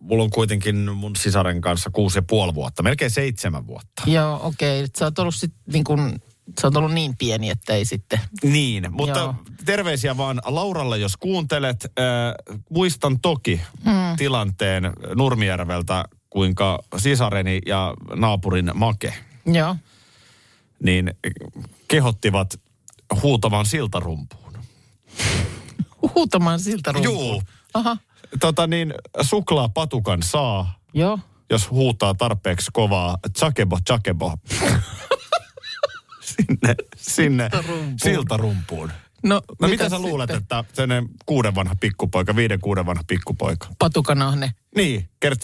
Mulla 0.00 0.22
on 0.22 0.30
kuitenkin 0.30 0.76
mun 0.94 1.16
sisaren 1.16 1.60
kanssa 1.60 1.90
kuusi 1.90 2.18
ja 2.18 2.22
puoli 2.22 2.54
vuotta, 2.54 2.82
melkein 2.82 3.10
seitsemän 3.10 3.66
vuotta. 3.66 4.02
Joo, 4.06 4.40
okei. 4.42 4.80
Okay. 4.80 4.90
Sä 4.98 5.04
oot 5.04 5.18
ollut 5.18 5.34
sit 5.34 5.52
niin 5.72 5.84
kuin, 5.84 6.22
sä 6.60 6.66
oot 6.66 6.76
ollut 6.76 6.92
niin 6.92 7.16
pieni, 7.16 7.50
että 7.50 7.74
ei 7.74 7.84
sitten. 7.84 8.20
Niin, 8.42 8.86
mutta 8.90 9.18
Joo. 9.18 9.34
terveisiä 9.64 10.16
vaan 10.16 10.40
Lauralle, 10.44 10.98
jos 10.98 11.16
kuuntelet. 11.16 11.84
Äh, 11.84 12.58
muistan 12.70 13.20
toki 13.20 13.60
mm. 13.84 13.92
tilanteen 14.16 14.92
Nurmijärveltä, 15.14 16.04
kuinka 16.30 16.78
sisareni 16.96 17.58
ja 17.66 17.94
naapurin 18.14 18.70
Make 18.74 19.14
Joo. 19.46 19.76
niin 20.82 21.14
kehottivat 21.88 22.60
huutamaan 23.22 23.66
siltarumpuun. 23.66 24.52
Huutamaan 26.14 26.60
siltä 26.60 26.92
rumpuun. 26.92 27.34
Juu. 27.34 27.42
Aha. 27.74 27.96
Tota 28.40 28.66
niin, 28.66 28.94
suklaapatukan 29.20 30.22
saa, 30.22 30.78
Joo. 30.94 31.18
jos 31.50 31.70
huutaa 31.70 32.14
tarpeeksi 32.14 32.70
kovaa 32.72 33.16
chakebo 33.38 33.78
chakebo. 33.86 34.34
sinne, 36.20 36.74
sinne 36.96 37.48
Siltarumpuun. 37.52 37.98
siltarumpuun. 37.98 38.92
No, 39.22 39.42
No 39.60 39.68
mitä 39.68 39.84
sä 39.84 39.88
sitten? 39.88 40.02
luulet, 40.10 40.30
että 40.30 40.64
sellainen 40.72 41.08
kuuden 41.26 41.54
vanha 41.54 41.74
pikkupoika, 41.80 42.36
viiden 42.36 42.60
kuuden 42.60 42.86
vanha 42.86 43.02
pikkupoika. 43.06 43.68
Patukanahne. 43.78 44.52
Niin, 44.76 45.08
kert 45.20 45.40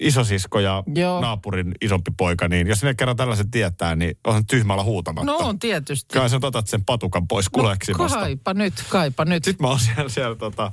isosisko 0.00 0.60
ja 0.60 0.82
Joo. 0.94 1.20
naapurin 1.20 1.74
isompi 1.80 2.10
poika, 2.16 2.48
niin 2.48 2.66
jos 2.66 2.82
ne 2.82 2.94
kerran 2.94 3.16
tällaisen 3.16 3.50
tietää, 3.50 3.96
niin 3.96 4.16
onhan 4.26 4.46
tyhmällä 4.46 4.82
huutamatta. 4.82 5.32
No 5.32 5.36
on 5.38 5.58
tietysti. 5.58 6.14
Kai 6.18 6.30
sä 6.30 6.36
otat 6.42 6.66
sen 6.66 6.84
patukan 6.84 7.28
pois 7.28 7.48
kuleksimasta. 7.48 8.16
No, 8.18 8.22
kaipa 8.22 8.54
nyt, 8.54 8.74
kaipa 8.88 9.24
nyt. 9.24 9.44
Sitten 9.44 9.64
mä 9.64 9.70
oon 9.70 9.80
siellä, 9.80 10.08
siellä 10.08 10.36
tota... 10.36 10.70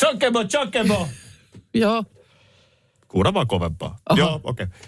Chakebo, 0.00 0.44
chakebo! 0.44 1.08
Joo, 1.74 2.04
Kuuda 3.08 3.34
vaan 3.34 3.46
kovempaa. 3.46 3.98
Aha. 4.10 4.18
Joo, 4.18 4.40
okei. 4.44 4.66
Okay. 4.66 4.78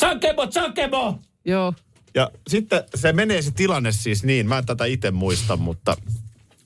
Chakebo, 0.00 0.46
chakebo! 0.46 1.18
joo. 1.44 1.74
Ja 2.14 2.30
sitten 2.48 2.84
se 2.94 3.12
menee 3.12 3.42
se 3.42 3.50
tilanne 3.50 3.92
siis 3.92 4.24
niin, 4.24 4.48
mä 4.48 4.58
en 4.58 4.66
tätä 4.66 4.84
itse 4.84 5.10
muista, 5.10 5.56
mutta 5.56 5.96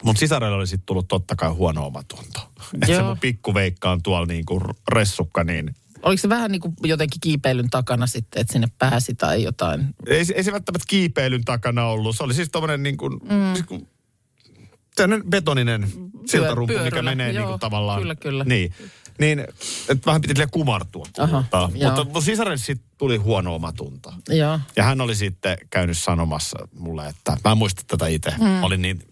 mun 0.02 0.16
sisarelle 0.16 0.56
oli 0.56 0.66
sitten 0.66 0.86
tullut 0.86 1.08
totta 1.08 1.36
kai 1.36 1.50
huono 1.50 1.86
omatunto. 1.86 2.40
Että 2.74 2.86
se 2.86 3.02
mun 3.02 3.18
pikkuveikka 3.18 3.90
on 3.90 4.02
tuolla 4.02 4.26
niin 4.26 4.44
kuin 4.44 4.62
ressukka, 4.88 5.44
niin 5.44 5.74
Oliko 6.02 6.20
se 6.20 6.28
vähän 6.28 6.50
niin 6.50 6.60
kuin 6.60 6.74
jotenkin 6.82 7.20
kiipeilyn 7.20 7.70
takana 7.70 8.06
sitten, 8.06 8.40
että 8.40 8.52
sinne 8.52 8.68
pääsi 8.78 9.14
tai 9.14 9.42
jotain? 9.42 9.94
ei, 10.06 10.24
ei 10.34 10.44
se 10.44 10.52
välttämättä 10.52 10.84
kiipeilyn 10.88 11.44
takana 11.44 11.86
ollut. 11.86 12.16
Se 12.16 12.22
oli 12.22 12.34
siis 12.34 12.48
tommonen 12.52 12.82
niin 12.82 12.96
kuin, 12.96 13.12
mm. 13.12 13.54
siis 13.54 13.66
kuin 13.66 13.88
tämmönen 14.96 15.30
betoninen 15.30 15.88
siltarumpu, 16.26 16.72
mikä 16.72 16.82
pyöryllä, 16.82 17.10
menee 17.10 17.26
niin 17.26 17.36
joo, 17.36 17.48
kuin 17.48 17.60
tavallaan. 17.60 18.00
kyllä, 18.00 18.14
kyllä. 18.14 18.44
Niin, 18.44 18.74
niin 19.18 19.40
että 19.88 20.06
vähän 20.06 20.20
piti 20.20 20.42
kumartua. 20.50 21.06
Aha, 21.18 21.44
mutta, 21.50 21.68
mutta 21.86 22.04
mun 22.04 22.22
sisarelle 22.22 22.56
sitten 22.56 22.88
tuli 22.98 23.16
huono 23.16 23.54
omatunto. 23.54 24.12
Joo. 24.28 24.60
Ja 24.76 24.84
hän 24.84 25.00
oli 25.00 25.14
sitten 25.14 25.58
käynyt 25.70 25.98
sanomassa 25.98 26.68
mulle, 26.78 27.06
että 27.06 27.36
mä 27.44 27.52
en 27.52 27.58
muista 27.58 27.82
tätä 27.86 28.06
itse. 28.06 28.30
Mm. 28.30 28.64
Olin 28.64 28.82
niin 28.82 29.02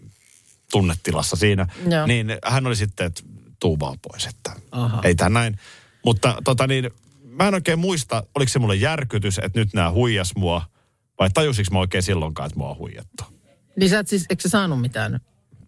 tunnetilassa 0.71 1.35
siinä. 1.35 1.67
Joo. 1.89 2.07
Niin 2.07 2.27
hän 2.45 2.67
oli 2.67 2.75
sitten, 2.75 3.05
että 3.05 3.23
tuu 3.59 3.79
vaan 3.79 3.97
pois, 4.01 4.25
että 4.25 4.51
Aha. 4.71 5.01
ei 5.03 5.15
tämä 5.15 5.29
näin. 5.29 5.59
Mutta 6.05 6.37
tota 6.43 6.67
niin, 6.67 6.91
mä 7.23 7.47
en 7.47 7.53
oikein 7.53 7.79
muista, 7.79 8.23
oliko 8.35 8.49
se 8.49 8.59
mulle 8.59 8.75
järkytys, 8.75 9.39
että 9.39 9.59
nyt 9.59 9.73
nämä 9.73 9.91
huijas 9.91 10.35
mua, 10.35 10.61
vai 11.19 11.29
tajusinko 11.29 11.73
mä 11.73 11.79
oikein 11.79 12.03
silloinkaan, 12.03 12.47
että 12.47 12.59
mua 12.59 12.69
on 12.69 12.77
huijattu? 12.77 13.23
Niin 13.79 13.89
sä 13.89 13.99
et 13.99 14.07
siis, 14.07 14.25
eikö 14.29 14.41
sä 14.41 14.49
saanut 14.49 14.81
mitään 14.81 15.19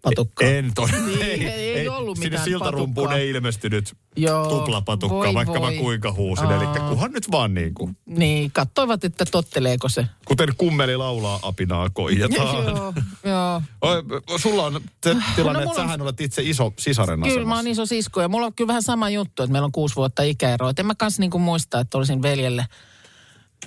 patukkaa? 0.09 0.47
En 0.47 0.71
todella. 0.75 1.07
Niin, 1.07 1.41
ei- 1.47 1.73
ei 1.73 1.87
ollut 1.89 2.17
Sinne 2.17 2.29
mitään 2.29 2.43
siltarumpuun 2.45 3.05
patukkaa. 3.07 3.17
ei 3.17 3.29
ilmestynyt 3.29 3.93
Joo, 4.15 4.49
tuplapatukkaa, 4.49 5.17
voi 5.19 5.33
vaikka 5.33 5.59
voi. 5.61 5.73
mä 5.75 5.79
kuinka 5.81 6.11
huusin. 6.11 6.51
Eli 6.51 6.65
kunhan 6.89 7.11
nyt 7.11 7.31
vaan 7.31 7.53
niin 7.53 7.73
kuin, 7.73 7.97
Niin, 8.05 8.51
kattoivat, 8.51 9.03
että 9.03 9.25
totteleeko 9.25 9.89
se. 9.89 10.05
kuten 10.25 10.49
kummeli 10.57 10.97
laulaa, 10.97 11.39
apinaa 11.41 11.89
koijataan. 11.89 12.65
joo, 12.75 12.93
joo. 13.23 13.61
Oi, 13.81 14.03
sulla 14.39 14.63
on 14.65 14.81
se 15.03 15.15
tilanne, 15.35 15.59
No, 15.65 15.69
että 15.71 15.81
sähän 15.81 16.01
olet 16.01 16.21
itse 16.21 16.41
iso 16.45 16.73
sisaren 16.79 17.19
Kyllä 17.21 17.27
mä 17.27 17.33
asemassa. 17.39 17.55
oon 17.55 17.67
iso 17.67 17.85
sisko 17.85 18.21
ja 18.21 18.27
mulla 18.27 18.45
on 18.45 18.53
kyllä 18.53 18.67
vähän 18.67 18.83
sama 18.83 19.09
juttu, 19.09 19.43
että 19.43 19.51
meillä 19.51 19.65
on 19.65 19.71
kuusi 19.71 19.95
vuotta 19.95 20.23
ikäeroa. 20.23 20.69
Et 20.69 20.79
en 20.79 20.85
mä 20.85 20.95
kans 20.95 21.19
niinku 21.19 21.39
muista, 21.39 21.79
että 21.79 21.97
olisin 21.97 22.21
veljelle 22.21 22.65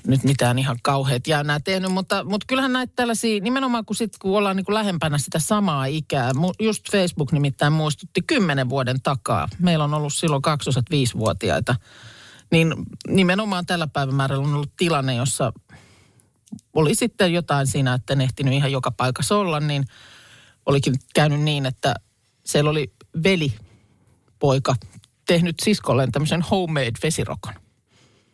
nyt 0.07 0.25
mitään 0.25 0.59
ihan 0.59 0.77
kauheat 0.83 1.27
jäynää 1.27 1.61
tehnyt, 1.61 1.93
mutta, 1.93 2.25
mutta 2.25 2.45
kyllähän 2.47 2.73
näitä 2.73 2.93
tällaisia, 2.97 3.41
nimenomaan 3.41 3.85
kun, 3.85 3.97
sit, 3.97 4.19
kun 4.19 4.39
ollaan 4.39 4.57
niin 4.57 4.65
kuin 4.65 4.75
lähempänä 4.75 5.19
sitä 5.19 5.39
samaa 5.39 5.85
ikää, 5.85 6.33
just 6.61 6.91
Facebook 6.93 7.33
nimittäin 7.33 7.73
muistutti 7.73 8.23
kymmenen 8.23 8.69
vuoden 8.69 9.03
takaa. 9.03 9.49
Meillä 9.59 9.85
on 9.85 9.95
ollut 9.95 10.15
silloin 10.15 10.43
kaksosat 10.43 10.85
viisivuotiaita. 10.91 11.75
Niin 12.53 12.75
nimenomaan 13.09 13.67
tällä 13.67 13.87
päivämäärällä 13.87 14.45
on 14.45 14.55
ollut 14.55 14.77
tilanne, 14.77 15.15
jossa 15.15 15.53
oli 16.73 16.95
sitten 16.95 17.33
jotain 17.33 17.67
siinä, 17.67 17.95
että 17.95 18.13
en 18.13 18.21
ehtinyt 18.21 18.55
ihan 18.55 18.73
joka 18.73 18.91
paikassa 18.91 19.37
olla, 19.37 19.61
niin 19.61 19.85
olikin 20.67 20.95
käynyt 21.15 21.41
niin, 21.41 21.67
että 21.67 21.95
siellä 22.45 22.71
oli 22.71 22.93
veli, 23.25 23.55
poika, 24.39 24.75
tehnyt 25.27 25.57
siskolleen 25.63 26.13
tämmöisen 26.13 26.43
homemade 26.43 26.93
vesirokon. 27.03 27.55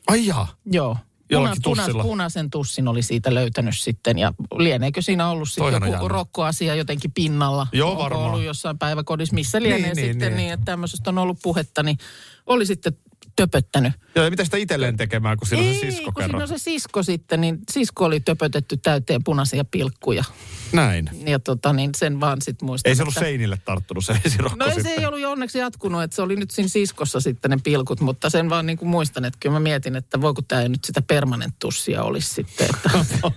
Ai 0.06 0.26
jaa. 0.26 0.49
Joo. 0.66 0.96
Jollakin 1.30 1.62
Puna- 1.62 1.76
tussilla. 1.76 2.02
punaisen 2.02 2.50
tussin 2.50 2.88
oli 2.88 3.02
siitä 3.02 3.34
löytänyt 3.34 3.74
sitten 3.78 4.18
ja 4.18 4.32
lieneekö 4.58 5.02
siinä 5.02 5.28
ollut 5.28 5.48
sitten 5.48 5.72
joku 5.72 5.86
jännä. 5.92 6.08
rokkoasia 6.08 6.74
jotenkin 6.74 7.12
pinnalla? 7.12 7.66
Joo, 7.72 7.90
Onko 7.90 8.02
varmaan. 8.02 8.26
ollut 8.26 8.42
jossain 8.42 8.78
päiväkodissa, 8.78 9.34
missä 9.34 9.62
lienee 9.62 9.80
Niin, 9.80 9.96
niin, 9.96 10.06
sitten 10.12 10.28
niin, 10.32 10.36
niin. 10.36 10.52
että 10.52 10.64
tämmöisestä 10.64 11.10
on 11.10 11.18
ollut 11.18 11.38
puhetta, 11.42 11.82
niin 11.82 11.98
oli 12.46 12.66
sitten 12.66 12.92
töpöttänyt. 13.36 13.92
Joo, 14.14 14.24
ja 14.24 14.30
mitä 14.30 14.44
sitä 14.44 14.56
itselleen 14.56 14.96
tekemään, 14.96 15.38
kun 15.38 15.48
siinä 15.48 15.68
on 15.68 15.74
se 15.74 15.80
sisko 15.80 16.12
kun 16.12 16.22
siinä 16.24 16.38
on 16.38 16.48
se 16.48 16.58
sisko 16.58 17.02
sitten, 17.02 17.40
niin 17.40 17.58
sisko 17.72 18.04
oli 18.04 18.20
töpötetty 18.20 18.76
täyteen 18.76 19.24
punaisia 19.24 19.64
pilkkuja. 19.64 20.24
Näin. 20.72 21.10
Ja 21.26 21.38
tota, 21.38 21.72
niin 21.72 21.90
sen 21.96 22.20
vaan 22.20 22.42
sitten 22.42 22.66
muistan. 22.66 22.90
Ei 22.90 22.96
se 22.96 23.02
ollut 23.02 23.14
että- 23.16 23.24
seinille 23.26 23.58
tarttunut 23.64 24.04
se 24.04 24.12
esirokko 24.24 24.56
No 24.58 24.64
ei 24.66 24.70
se 24.72 24.74
sitten. 24.80 24.98
ei 25.00 25.06
ollut 25.06 25.20
jo 25.20 25.30
onneksi 25.30 25.58
jatkunut, 25.58 26.02
että 26.02 26.14
se 26.16 26.22
oli 26.22 26.36
nyt 26.36 26.50
siinä 26.50 26.68
siskossa 26.68 27.20
sitten 27.20 27.50
ne 27.50 27.56
pilkut, 27.64 28.00
mutta 28.00 28.30
sen 28.30 28.50
vaan 28.50 28.66
niin 28.66 28.78
kuin 28.78 28.88
muistan, 28.88 29.24
että 29.24 29.38
kyllä 29.40 29.52
mä 29.52 29.60
mietin, 29.60 29.96
että 29.96 30.20
voiko 30.20 30.42
tämä 30.42 30.68
nyt 30.68 30.84
sitä 30.84 31.02
permanenttussia 31.02 32.02
olisi 32.02 32.34
sitten. 32.34 32.66
Että 32.74 32.90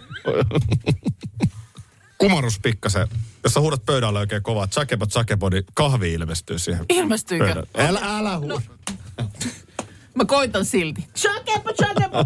Kumarus 2.17 2.59
pikkasen. 2.59 3.07
Jos 3.43 3.53
sä 3.53 3.59
huudat 3.59 3.85
pöydälle 3.85 4.19
oikein 4.19 4.43
kovaa, 4.43 4.67
tsakebo, 4.67 5.05
tsakebo, 5.05 5.49
niin 5.49 5.63
kahvi 5.73 6.13
ilmestyy 6.13 6.59
siihen 6.59 6.85
Ilmestyykö? 6.89 7.45
pöydälle. 7.45 7.69
Älä, 7.77 8.17
älä 8.19 8.39
huu. 8.39 8.47
No. 8.49 8.61
Mä 10.17 10.25
koitan 10.25 10.65
silti. 10.65 11.07
Chakepo, 11.15 11.73
chakepo. 11.73 12.25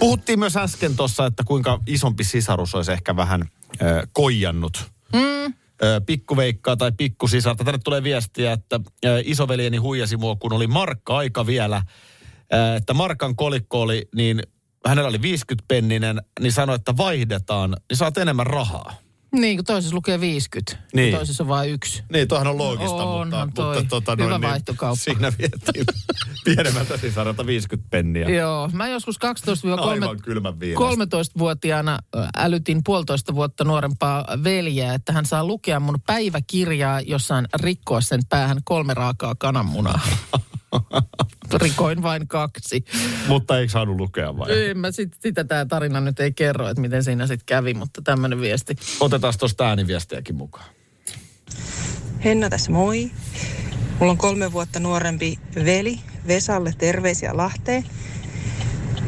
Puhuttiin 0.00 0.38
myös 0.38 0.56
äsken 0.56 0.96
tuossa, 0.96 1.26
että 1.26 1.42
kuinka 1.46 1.80
isompi 1.86 2.24
sisarus 2.24 2.74
olisi 2.74 2.92
ehkä 2.92 3.16
vähän 3.16 3.42
äh, 3.42 3.88
koijannut. 4.12 4.90
Mm. 5.12 5.54
Pikkuveikkaa 6.06 6.76
tai 6.76 6.92
pikkusisarta. 6.92 7.64
Tänne 7.64 7.80
tulee 7.84 8.02
viestiä, 8.02 8.52
että 8.52 8.80
isoveljeni 9.24 9.76
huijasi 9.76 10.16
mua, 10.16 10.36
kun 10.36 10.52
oli 10.52 10.66
markka 10.66 11.16
aika 11.16 11.46
vielä. 11.46 11.82
Että 12.76 12.94
markan 12.94 13.36
kolikko 13.36 13.80
oli, 13.80 14.08
niin 14.14 14.42
hänellä 14.86 15.08
oli 15.08 15.22
50 15.22 15.64
penninen, 15.68 16.22
niin 16.40 16.52
sanoi, 16.52 16.76
että 16.76 16.96
vaihdetaan, 16.96 17.76
niin 17.90 17.96
saat 17.96 18.18
enemmän 18.18 18.46
rahaa. 18.46 18.94
Niin, 19.32 19.56
kun 19.58 19.64
toisessa 19.64 19.96
lukee 19.96 20.20
50, 20.20 20.76
Niin. 20.94 21.14
toisessa 21.14 21.44
on 21.44 21.48
vain 21.48 21.70
yksi. 21.70 22.02
Niin, 22.12 22.28
toihan 22.28 22.46
on 22.46 22.58
loogista, 22.58 22.94
Onhan 22.94 23.48
mutta, 23.48 23.62
toi. 23.62 23.76
mutta 23.76 23.88
tota, 23.90 24.16
Hyvä 24.24 24.38
noin, 24.38 24.62
niin, 24.66 24.96
siinä 24.96 25.32
vietiin 25.38 25.84
pienemmältä 26.44 26.96
sisaralta 26.96 27.46
50 27.46 27.90
penniä. 27.90 28.28
Joo, 28.28 28.68
mä 28.72 28.88
joskus 28.88 29.18
12 29.18 29.74
Aivan 29.74 30.20
kylmän 30.22 30.60
viimeistä. 30.60 31.04
13-vuotiaana 31.16 31.98
ö, 32.14 32.26
älytin 32.36 32.80
puolitoista 32.84 33.34
vuotta 33.34 33.64
nuorempaa 33.64 34.24
veljeä, 34.44 34.94
että 34.94 35.12
hän 35.12 35.26
saa 35.26 35.44
lukea 35.44 35.80
mun 35.80 36.00
päiväkirjaa, 36.06 37.00
jossa 37.00 37.42
rikkoa 37.60 38.00
sen 38.00 38.20
päähän 38.28 38.58
kolme 38.64 38.94
raakaa 38.94 39.34
kananmunaa. 39.38 40.00
Rikoin 41.62 42.02
vain 42.02 42.28
kaksi. 42.28 42.84
Mutta 43.28 43.58
eikö 43.58 43.72
saanut 43.72 43.96
lukea 43.96 44.38
vai? 44.38 44.68
En 44.68 44.78
mä 44.78 44.90
sit, 44.90 45.16
sitä 45.20 45.44
tämä 45.44 45.66
tarina 45.66 46.00
nyt 46.00 46.20
ei 46.20 46.32
kerro, 46.32 46.68
että 46.68 46.80
miten 46.80 47.04
siinä 47.04 47.26
sitten 47.26 47.46
kävi, 47.46 47.74
mutta 47.74 48.02
tämmöinen 48.02 48.40
viesti. 48.40 48.76
Otetaan 49.00 49.34
tuosta 49.38 49.68
ääniviestiäkin 49.68 50.34
mukaan. 50.34 50.66
Henna 52.24 52.50
tässä 52.50 52.72
moi. 52.72 53.10
Mulla 53.98 54.12
on 54.12 54.18
kolme 54.18 54.52
vuotta 54.52 54.80
nuorempi 54.80 55.38
veli 55.54 56.00
Vesalle 56.26 56.74
terveisiä 56.78 57.36
Lahteen. 57.36 57.84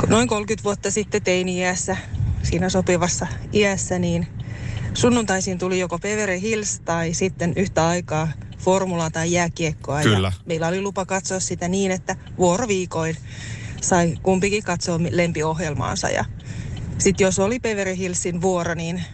Noin 0.09 0.29
30 0.29 0.65
vuotta 0.65 0.91
sitten 0.91 1.23
teini-iässä, 1.23 1.97
siinä 2.43 2.69
sopivassa 2.69 3.27
iässä, 3.53 3.99
niin 3.99 4.27
sunnuntaisin 4.95 5.59
tuli 5.59 5.79
joko 5.79 5.99
Beverly 5.99 6.41
Hills 6.41 6.81
tai 6.81 7.15
sitten 7.15 7.53
yhtä 7.57 7.87
aikaa 7.87 8.29
formulaa 8.63 9.11
tai 9.11 9.33
jääkiekkoa. 9.33 10.03
Kyllä. 10.03 10.29
Ja 10.29 10.33
meillä 10.47 10.69
oli 10.69 10.81
lupa 10.81 11.07
katsoa 11.07 11.41
sitä 11.41 11.69
niin, 11.69 11.91
että 11.91 12.17
vuoroviikoin 12.39 13.17
sai 13.81 14.15
kumpikin 14.23 14.63
katsoa 14.63 15.01
lempiohjelmaansa. 15.11 16.09
Ja 16.09 16.25
sitten 16.99 17.25
jos 17.25 17.39
oli 17.39 17.61
Beverly 17.61 17.97
Hillsin 17.97 18.41
vuoro, 18.41 18.75
niin 18.75 19.05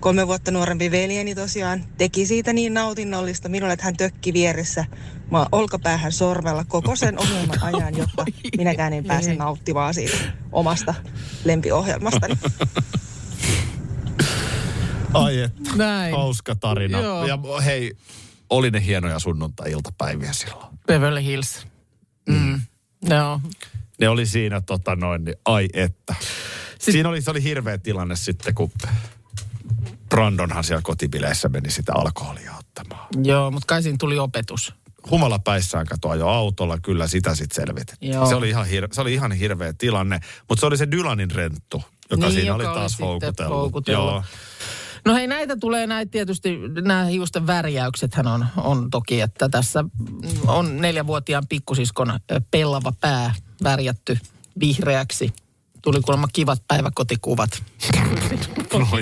kolme 0.00 0.26
vuotta 0.26 0.50
nuorempi 0.50 0.90
veljeni 0.90 1.34
tosiaan 1.34 1.84
teki 1.98 2.26
siitä 2.26 2.52
niin 2.52 2.74
nautinnollista 2.74 3.48
minulle, 3.48 3.72
että 3.72 3.84
hän 3.84 3.96
tökki 3.96 4.32
vieressä 4.32 4.84
mä 5.30 5.46
olkapäähän 5.52 6.12
sormella 6.12 6.64
koko 6.64 6.96
sen 6.96 7.20
ohjelman 7.20 7.62
ajan, 7.62 7.96
jotta 7.96 8.24
minäkään 8.58 8.92
en 8.92 9.04
pääse 9.04 9.34
nauttimaan 9.34 9.94
siitä 9.94 10.16
omasta 10.52 10.94
lempiohjelmastani. 11.44 12.34
Ai 15.14 15.40
että, 15.40 15.70
Näin. 15.76 16.14
hauska 16.14 16.54
tarina. 16.54 17.00
Joo. 17.00 17.26
Ja 17.26 17.38
hei, 17.64 17.96
oli 18.56 18.70
ne 18.70 18.84
hienoja 18.84 19.18
sunnuntai-iltapäiviä 19.18 20.32
silloin. 20.32 20.78
Beverly 20.86 21.22
Hills. 21.24 21.66
Mm. 22.28 22.60
Joo. 23.10 23.40
Ne 24.00 24.08
oli 24.08 24.26
siinä 24.26 24.60
tota 24.60 24.96
noin, 24.96 25.24
niin 25.24 25.36
ai 25.44 25.68
että. 25.74 26.14
Siis- 26.78 26.92
Siinä 26.92 27.08
oli, 27.08 27.22
se 27.22 27.30
oli 27.30 27.42
hirveä 27.42 27.78
tilanne 27.78 28.16
sitten, 28.16 28.54
kun 28.54 28.70
Brandonhan 30.08 30.64
siellä 30.64 30.82
kotibileissä 30.82 31.48
meni 31.48 31.70
sitä 31.70 31.92
alkoholia 31.94 32.52
ottamaan. 32.58 33.06
Joo, 33.24 33.50
mutta 33.50 33.66
kai 33.66 33.82
siinä 33.82 33.96
tuli 34.00 34.18
opetus. 34.18 34.74
Humala 35.10 35.38
päissään 35.38 35.86
katoa 35.86 36.14
jo 36.14 36.28
autolla, 36.28 36.78
kyllä 36.80 37.06
sitä 37.06 37.34
sitten 37.34 37.64
selvitettiin. 37.66 38.12
Se 38.28 38.34
oli, 38.34 38.48
ihan 38.48 38.66
hir- 38.66 38.88
se 38.92 39.00
oli 39.00 39.14
ihan 39.14 39.32
hirveä 39.32 39.72
tilanne, 39.72 40.20
mutta 40.48 40.60
se 40.60 40.66
oli 40.66 40.76
se 40.76 40.90
Dylanin 40.90 41.30
renttu, 41.30 41.82
joka 42.10 42.26
Niin, 42.26 42.32
siinä 42.34 42.46
joka 42.48 42.54
oli 42.54 42.66
oli 42.66 42.74
taas 42.74 42.92
sitten 42.92 43.06
houkutellut. 43.06 43.56
houkutellut. 43.58 44.10
Joo. 44.12 44.24
No 45.04 45.14
hei, 45.14 45.26
näitä 45.26 45.56
tulee 45.56 45.86
näitä 45.86 46.10
tietysti, 46.10 46.58
nämä 46.80 47.04
hiusten 47.04 47.46
värjäyksethän 47.46 48.26
on, 48.26 48.46
on 48.56 48.90
toki, 48.90 49.20
että 49.20 49.48
tässä 49.48 49.84
on 50.46 50.76
neljävuotiaan 50.80 51.46
pikkusiskon 51.48 52.20
pellava 52.50 52.92
pää 53.00 53.34
värjätty 53.64 54.18
vihreäksi. 54.60 55.32
Tuli 55.82 56.00
kuulemma 56.00 56.28
kivat 56.32 56.62
päiväkotikuvat. 56.68 57.50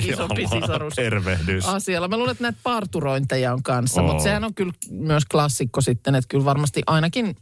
Isompi 0.09 0.47
sisarus 0.47 0.95
tervehdys. 0.95 1.65
asialla. 1.65 2.09
Mä 2.09 2.17
luulen, 2.17 2.33
että 2.33 2.43
näitä 2.43 2.59
parturointeja 2.63 3.53
on 3.53 3.63
kanssa, 3.63 4.01
Oo. 4.01 4.09
mutta 4.09 4.23
sehän 4.23 4.45
on 4.45 4.55
kyllä 4.55 4.73
myös 4.91 5.25
klassikko 5.25 5.81
sitten, 5.81 6.15
että 6.15 6.29
kyllä 6.29 6.45
varmasti 6.45 6.83
ainakin 6.87 7.37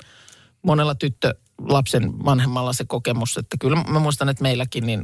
monella 0.63 0.95
tyttö 0.95 1.35
lapsen 1.69 2.25
vanhemmalla 2.25 2.73
se 2.73 2.85
kokemus, 2.85 3.37
että 3.37 3.57
kyllä 3.61 3.85
mä 3.89 3.99
muistan, 3.99 4.29
että 4.29 4.43
meilläkin, 4.43 4.87
niin 4.87 5.03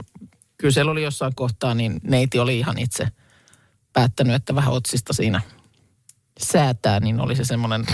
kyllä 0.59 0.73
siellä 0.73 0.93
oli 0.93 1.03
jossain 1.03 1.35
kohtaa, 1.35 1.75
niin 1.75 2.01
neiti 2.03 2.39
oli 2.39 2.59
ihan 2.59 2.79
itse 2.79 3.09
päättänyt, 3.97 4.35
että 4.35 4.55
vähän 4.55 4.73
otsista 4.75 5.13
siinä 5.13 5.41
säätää, 6.41 7.01
niin 7.01 7.21
oli 7.21 7.37
se 7.37 7.45
semmoinen 7.45 7.87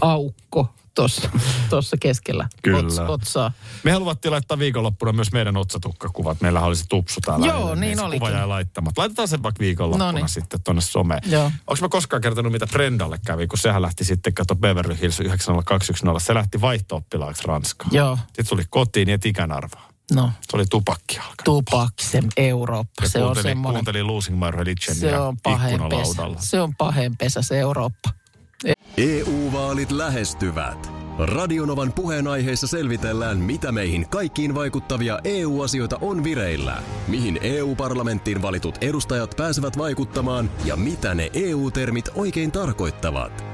aukko 0.00 0.74
tuossa 0.94 1.30
tossa 1.70 1.96
keskellä 2.00 2.48
Kyllä. 2.62 2.78
Ots, 2.78 2.98
otsaa. 2.98 3.52
Me 3.82 3.92
haluattiin 3.92 4.32
laittaa 4.32 4.58
viikonloppuna 4.58 5.12
myös 5.12 5.32
meidän 5.32 5.56
otsatukkakuvat. 5.56 6.40
Meillähän 6.40 6.68
oli 6.68 6.76
se 6.76 6.84
tupsu 6.88 7.20
täällä. 7.20 7.46
Joo, 7.46 7.74
niin 7.74 7.96
se 7.98 8.04
olikin. 8.04 8.20
Kuva 8.20 8.30
jäi 8.30 8.46
laittamatta. 8.46 9.00
Laitetaan 9.00 9.28
sen 9.28 9.42
vaikka 9.42 9.60
viikonloppuna 9.60 10.12
Noniin. 10.12 10.28
sitten 10.28 10.62
tonne 10.62 10.82
someen. 10.82 11.22
Onko 11.66 11.76
mä 11.80 11.88
koskaan 11.88 12.22
kertonut, 12.22 12.52
mitä 12.52 12.66
Brendalle 12.66 13.18
kävi, 13.26 13.46
kun 13.46 13.58
sehän 13.58 13.82
lähti 13.82 14.04
sitten, 14.04 14.34
kato 14.34 14.56
Beverly 14.56 14.96
Hills 15.00 15.20
90210. 15.20 16.20
Se 16.20 16.34
lähti 16.34 16.60
vaihto-oppilaaksi 16.60 17.42
Ranskaan. 17.46 17.90
Joo, 17.94 18.18
Sitten 18.26 18.46
tuli 18.48 18.62
kotiin 18.70 19.08
ja 19.08 19.14
et 19.14 19.26
ikään 19.26 19.52
arvaa. 19.52 19.93
No. 20.12 20.30
Se 20.50 20.56
oli 20.56 20.64
tupakki 20.70 21.16
alkanut. 21.18 21.34
Tupaksem 21.44 22.24
Eurooppa, 22.36 23.02
Ja 23.02 23.08
se 23.08 23.18
on 23.18 23.24
kuunteli, 23.24 23.42
semmoinen. 23.42 23.74
kuunteli 23.84 24.02
Losing 24.02 24.38
My 24.38 24.50
Religion 24.50 24.96
Se 24.96 25.18
on 25.18 25.36
pahen 25.42 25.70
pesä. 25.70 25.84
ikkunalaudalla. 25.84 26.36
Se 26.40 26.60
on 26.60 26.74
pahen 26.78 27.16
pesä 27.16 27.42
se 27.42 27.58
Eurooppa. 27.60 28.10
EU-vaalit 28.96 29.90
lähestyvät. 29.90 30.90
Radionovan 31.18 31.92
puheenaiheessa 31.92 32.66
selvitellään, 32.66 33.36
mitä 33.38 33.72
meihin 33.72 34.08
kaikkiin 34.08 34.54
vaikuttavia 34.54 35.18
EU-asioita 35.24 35.98
on 36.00 36.24
vireillä, 36.24 36.82
mihin 37.08 37.38
EU-parlamenttiin 37.42 38.42
valitut 38.42 38.74
edustajat 38.80 39.34
pääsevät 39.36 39.78
vaikuttamaan 39.78 40.50
ja 40.64 40.76
mitä 40.76 41.14
ne 41.14 41.30
EU-termit 41.34 42.08
oikein 42.14 42.52
tarkoittavat. 42.52 43.53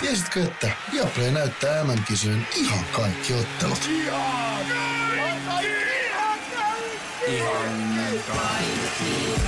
Tiesitkö, 0.00 0.42
että 0.42 0.70
Viaplay 0.92 1.30
näyttää 1.30 1.84
MM-kisojen 1.84 2.46
ihan 2.56 2.84
kaikki 2.92 3.34
ottelut? 3.34 3.90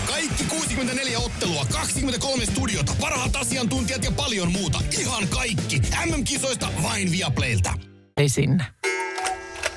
Kaikki 0.06 0.44
64 0.44 1.18
ottelua, 1.18 1.64
23 1.72 2.46
studiota, 2.46 2.92
parhaat 3.00 3.36
asiantuntijat 3.36 4.04
ja 4.04 4.12
paljon 4.12 4.52
muuta. 4.52 4.78
Ihan 4.98 5.28
kaikki. 5.28 5.80
MM-kisoista 6.06 6.68
vain 6.82 7.12
Viaplaylta. 7.12 7.72
Ei 8.16 8.28
sinne. 8.28 8.64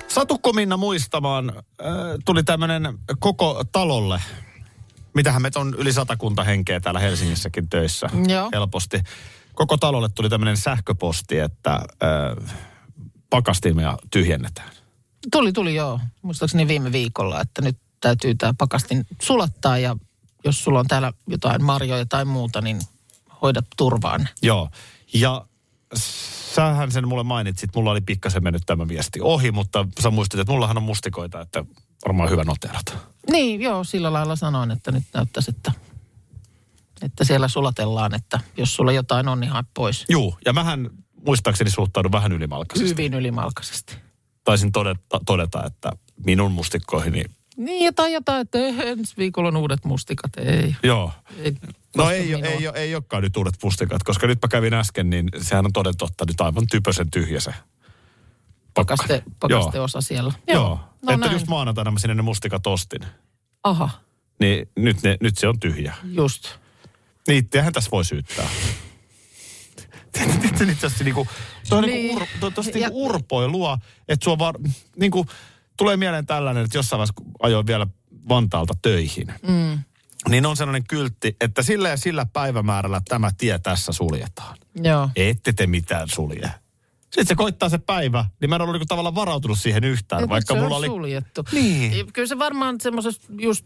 Satukko 0.07 0.53
Minna 0.53 0.77
muistamaan, 0.77 1.49
äh, 1.57 1.63
tuli 2.25 2.43
tämmöinen 2.43 2.97
koko 3.19 3.63
talolle. 3.71 4.21
Mitähän 5.13 5.41
me 5.41 5.49
on 5.55 5.75
yli 5.77 5.93
satakunta 5.93 6.43
henkeä 6.43 6.79
täällä 6.79 6.99
Helsingissäkin 6.99 7.69
töissä 7.69 8.09
Joo. 8.27 8.49
helposti. 8.53 8.99
Koko 9.55 9.77
talolle 9.77 10.09
tuli 10.09 10.29
tämmöinen 10.29 10.57
sähköposti, 10.57 11.39
että 11.39 11.73
äh, 11.73 12.53
pakastimia 13.29 13.97
tyhjennetään. 14.11 14.69
Tuli, 15.31 15.53
tuli 15.53 15.75
joo. 15.75 15.99
Muistaakseni 16.21 16.67
viime 16.67 16.91
viikolla, 16.91 17.41
että 17.41 17.61
nyt 17.61 17.77
täytyy 18.01 18.35
tämä 18.35 18.53
pakastin 18.57 19.05
sulattaa 19.21 19.77
ja 19.77 19.95
jos 20.43 20.63
sulla 20.63 20.79
on 20.79 20.87
täällä 20.87 21.13
jotain 21.27 21.63
marjoja 21.63 22.05
tai 22.05 22.25
muuta, 22.25 22.61
niin 22.61 22.81
hoida 23.41 23.61
turvaan. 23.77 24.29
Joo. 24.41 24.69
Ja 25.13 25.45
sähän 26.53 26.91
sen 26.91 27.07
mulle 27.07 27.23
mainitsit, 27.23 27.75
mulla 27.75 27.91
oli 27.91 28.01
pikkasen 28.01 28.43
mennyt 28.43 28.63
tämä 28.65 28.87
viesti 28.87 29.19
ohi, 29.21 29.51
mutta 29.51 29.87
sä 29.99 30.11
muistit, 30.11 30.39
että 30.39 30.51
mullahan 30.53 30.77
on 30.77 30.83
mustikoita, 30.83 31.41
että 31.41 31.65
varmaan 32.05 32.29
hyvä 32.29 32.43
noterata. 32.43 32.93
Niin, 33.31 33.61
joo, 33.61 33.83
sillä 33.83 34.13
lailla 34.13 34.35
sanoin, 34.35 34.71
että 34.71 34.91
nyt 34.91 35.03
näyttäisi, 35.13 35.51
että, 35.51 35.71
että 37.01 37.23
siellä 37.23 37.47
sulatellaan, 37.47 38.15
että 38.15 38.39
jos 38.57 38.75
sulla 38.75 38.91
jotain 38.91 39.27
on, 39.27 39.39
niin 39.39 39.51
hae 39.51 39.63
pois. 39.73 40.05
Juu, 40.09 40.37
ja 40.45 40.53
mähän 40.53 40.89
muistaakseni 41.25 41.69
suhtaudun 41.71 42.11
vähän 42.11 42.31
ylimalkaisesti. 42.31 42.89
Hyvin 42.89 43.13
ylimalkaisesti. 43.13 43.95
Taisin 44.43 44.71
todeta, 44.71 45.19
todeta, 45.25 45.63
että 45.65 45.91
minun 46.25 46.51
mustikkoihini, 46.51 47.23
Niin, 47.57 47.85
jotain, 47.85 48.13
jotain, 48.13 48.41
että 48.41 48.57
ensi 48.83 49.13
viikolla 49.17 49.47
on 49.47 49.57
uudet 49.57 49.85
mustikat. 49.85 50.31
Ei. 50.37 50.75
joo. 50.83 51.11
ei 51.43 51.55
No 51.97 52.09
ei, 52.09 52.25
minua. 52.35 52.39
ei, 52.49 52.67
ei, 52.67 52.71
ei 52.75 52.95
olekaan 52.95 53.23
nyt 53.23 53.37
uudet 53.37 53.55
mustikat, 53.63 54.03
koska 54.03 54.27
nyt 54.27 54.39
mä 54.41 54.47
kävin 54.47 54.73
äsken, 54.73 55.09
niin 55.09 55.29
sehän 55.41 55.65
on 55.65 55.73
toden 55.73 55.97
totta 55.97 56.25
nyt 56.27 56.41
aivan 56.41 56.67
typösen 56.67 57.11
tyhjä 57.11 57.39
se. 57.39 57.53
Pakaste, 58.73 59.23
pakaste 59.39 59.79
osa 59.79 60.01
siellä. 60.01 60.33
Joo, 60.47 60.55
Joo. 60.63 60.79
no 61.01 61.13
että 61.13 61.17
näin. 61.17 61.31
just 61.33 61.47
maanantaina 61.47 61.91
mä 61.91 61.99
sinne 61.99 62.15
ne 62.15 62.21
mustikat 62.21 62.67
ostin. 62.67 63.01
Aha, 63.63 63.89
Niin 64.39 64.69
nyt, 64.75 65.03
ne, 65.03 65.17
nyt 65.21 65.37
se 65.37 65.47
on 65.47 65.59
tyhjä. 65.59 65.93
just. 66.03 66.49
Niittiähän 67.27 67.73
tässä 67.73 67.91
voi 67.91 68.05
syyttää. 68.05 68.47
Itse 70.61 70.63
asiassa 70.87 71.03
niinku, 71.03 71.27
se 71.63 71.75
on 71.75 71.83
Niin. 71.83 71.93
niinku, 71.93 72.15
ur, 72.21 72.27
to, 72.39 72.51
tosta 72.51 72.77
Ja- 72.77 72.87
niinku 72.87 73.05
urpoilua, 73.05 73.77
että 74.07 74.23
sua 74.23 74.37
vaan, 74.37 74.55
niinku, 74.97 75.25
tulee 75.77 75.97
mieleen 75.97 76.25
tällainen, 76.25 76.65
että 76.65 76.77
jossain 76.77 76.97
vaiheessa 76.97 77.23
ajoin 77.43 77.67
vielä 77.67 77.87
Vantaalta 78.29 78.73
töihin, 78.81 79.27
Mm. 79.47 79.79
niin 80.29 80.45
on 80.45 80.57
sellainen 80.57 80.83
kyltti, 80.87 81.35
että 81.41 81.61
sillä 81.63 81.89
ja 81.89 81.97
sillä 81.97 82.25
päivämäärällä 82.33 83.01
tämä 83.09 83.31
tie 83.37 83.59
tässä 83.59 83.91
suljetaan. 83.91 84.57
Joo. 84.83 85.09
Ette 85.15 85.53
te 85.53 85.67
mitään 85.67 86.09
sulje. 86.09 86.51
Sitten 87.05 87.25
se 87.27 87.35
koittaa 87.35 87.69
se 87.69 87.77
päivä, 87.77 88.25
niin 88.41 88.49
mä 88.49 88.55
en 88.55 88.61
ollut 88.61 88.73
niinku 88.73 88.85
tavallaan 88.85 89.15
varautunut 89.15 89.59
siihen 89.59 89.83
yhtään, 89.83 90.23
Et 90.23 90.29
vaikka 90.29 90.53
se 90.53 90.59
mulla 90.59 90.75
on 90.75 90.79
oli... 90.79 90.87
suljettu. 90.87 91.43
Niin. 91.51 92.13
Kyllä 92.13 92.27
se 92.27 92.39
varmaan 92.39 92.75
semmoisessa 92.81 93.21
just, 93.39 93.65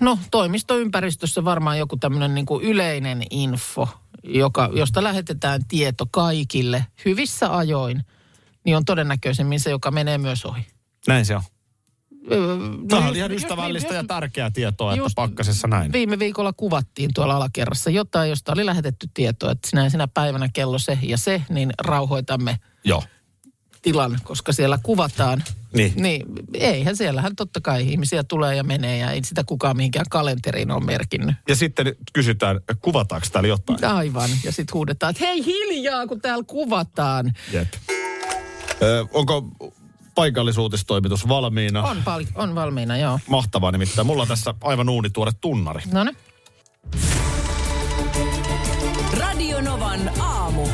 no 0.00 0.18
toimistoympäristössä 0.30 1.44
varmaan 1.44 1.78
joku 1.78 1.96
tämmöinen 1.96 2.34
niin 2.34 2.46
kuin 2.46 2.64
yleinen 2.64 3.22
info, 3.30 3.88
joka, 4.24 4.70
josta 4.72 5.02
lähetetään 5.02 5.64
tieto 5.68 6.06
kaikille 6.10 6.86
hyvissä 7.04 7.56
ajoin, 7.56 8.02
niin 8.64 8.76
on 8.76 8.84
todennäköisemmin 8.84 9.60
se, 9.60 9.70
joka 9.70 9.90
menee 9.90 10.18
myös 10.18 10.44
ohi. 10.44 10.66
Näin 11.06 11.26
se 11.26 11.36
on. 11.36 11.42
Öö, 12.32 12.56
Tämä 12.88 13.02
no 13.02 13.08
on 13.08 13.16
ihan 13.16 13.32
ystävällistä 13.32 13.94
ja 13.94 14.04
tärkeää 14.04 14.50
tietoa, 14.50 14.94
että 14.94 15.06
pakkasessa 15.14 15.68
näin. 15.68 15.92
Viime 15.92 16.18
viikolla 16.18 16.52
kuvattiin 16.52 17.10
tuolla 17.14 17.36
alakerrassa 17.36 17.90
jotain, 17.90 18.30
josta 18.30 18.52
oli 18.52 18.66
lähetetty 18.66 19.08
tietoa, 19.14 19.50
että 19.50 19.68
sinä 19.70 19.84
ja 19.84 19.90
sinä 19.90 20.08
päivänä 20.08 20.48
kello 20.52 20.78
se 20.78 20.98
ja 21.02 21.18
se, 21.18 21.42
niin 21.48 21.70
rauhoitamme 21.80 22.58
Joo. 22.84 23.02
tilan, 23.82 24.18
koska 24.24 24.52
siellä 24.52 24.78
kuvataan. 24.82 25.44
Niin. 25.74 25.92
Niin, 25.96 26.26
eihän 26.54 26.96
siellähän 26.96 27.36
totta 27.36 27.60
kai 27.60 27.88
ihmisiä 27.88 28.24
tulee 28.24 28.56
ja 28.56 28.64
menee 28.64 28.98
ja 28.98 29.10
ei 29.10 29.24
sitä 29.24 29.44
kukaan 29.44 29.76
mihinkään 29.76 30.06
kalenteriin 30.10 30.70
ole 30.70 30.84
merkinnyt. 30.84 31.34
Ja 31.48 31.56
sitten 31.56 31.96
kysytään, 32.12 32.60
kuvataanko 32.80 33.26
täällä 33.32 33.48
jotain? 33.48 33.84
Aivan. 33.84 34.30
Ja 34.44 34.52
sitten 34.52 34.74
huudetaan, 34.74 35.10
että 35.10 35.26
hei 35.26 35.44
hiljaa, 35.44 36.06
kun 36.06 36.20
täällä 36.20 36.44
kuvataan. 36.46 37.32
Jep. 37.52 37.68
Ö, 38.82 39.06
onko 39.12 39.48
paikallisuutistoimitus 40.16 41.28
valmiina? 41.28 41.82
On, 41.82 42.02
pal- 42.04 42.24
on 42.34 42.54
valmiina, 42.54 42.96
joo. 42.96 43.18
Mahtavaa 43.28 43.72
nimittäin. 43.72 44.06
Mulla 44.06 44.22
on 44.22 44.28
tässä 44.28 44.54
aivan 44.60 44.88
uunituore 44.88 45.32
tunnari. 45.40 45.82
No 45.92 46.04
niin. 46.04 46.16
Radio 49.18 49.60
Novan 49.60 50.10
aamu. 50.20 50.68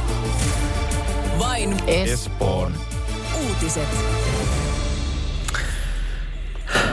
Vain 1.39 1.77
Espoon. 1.87 2.73
uutiset. 3.49 3.89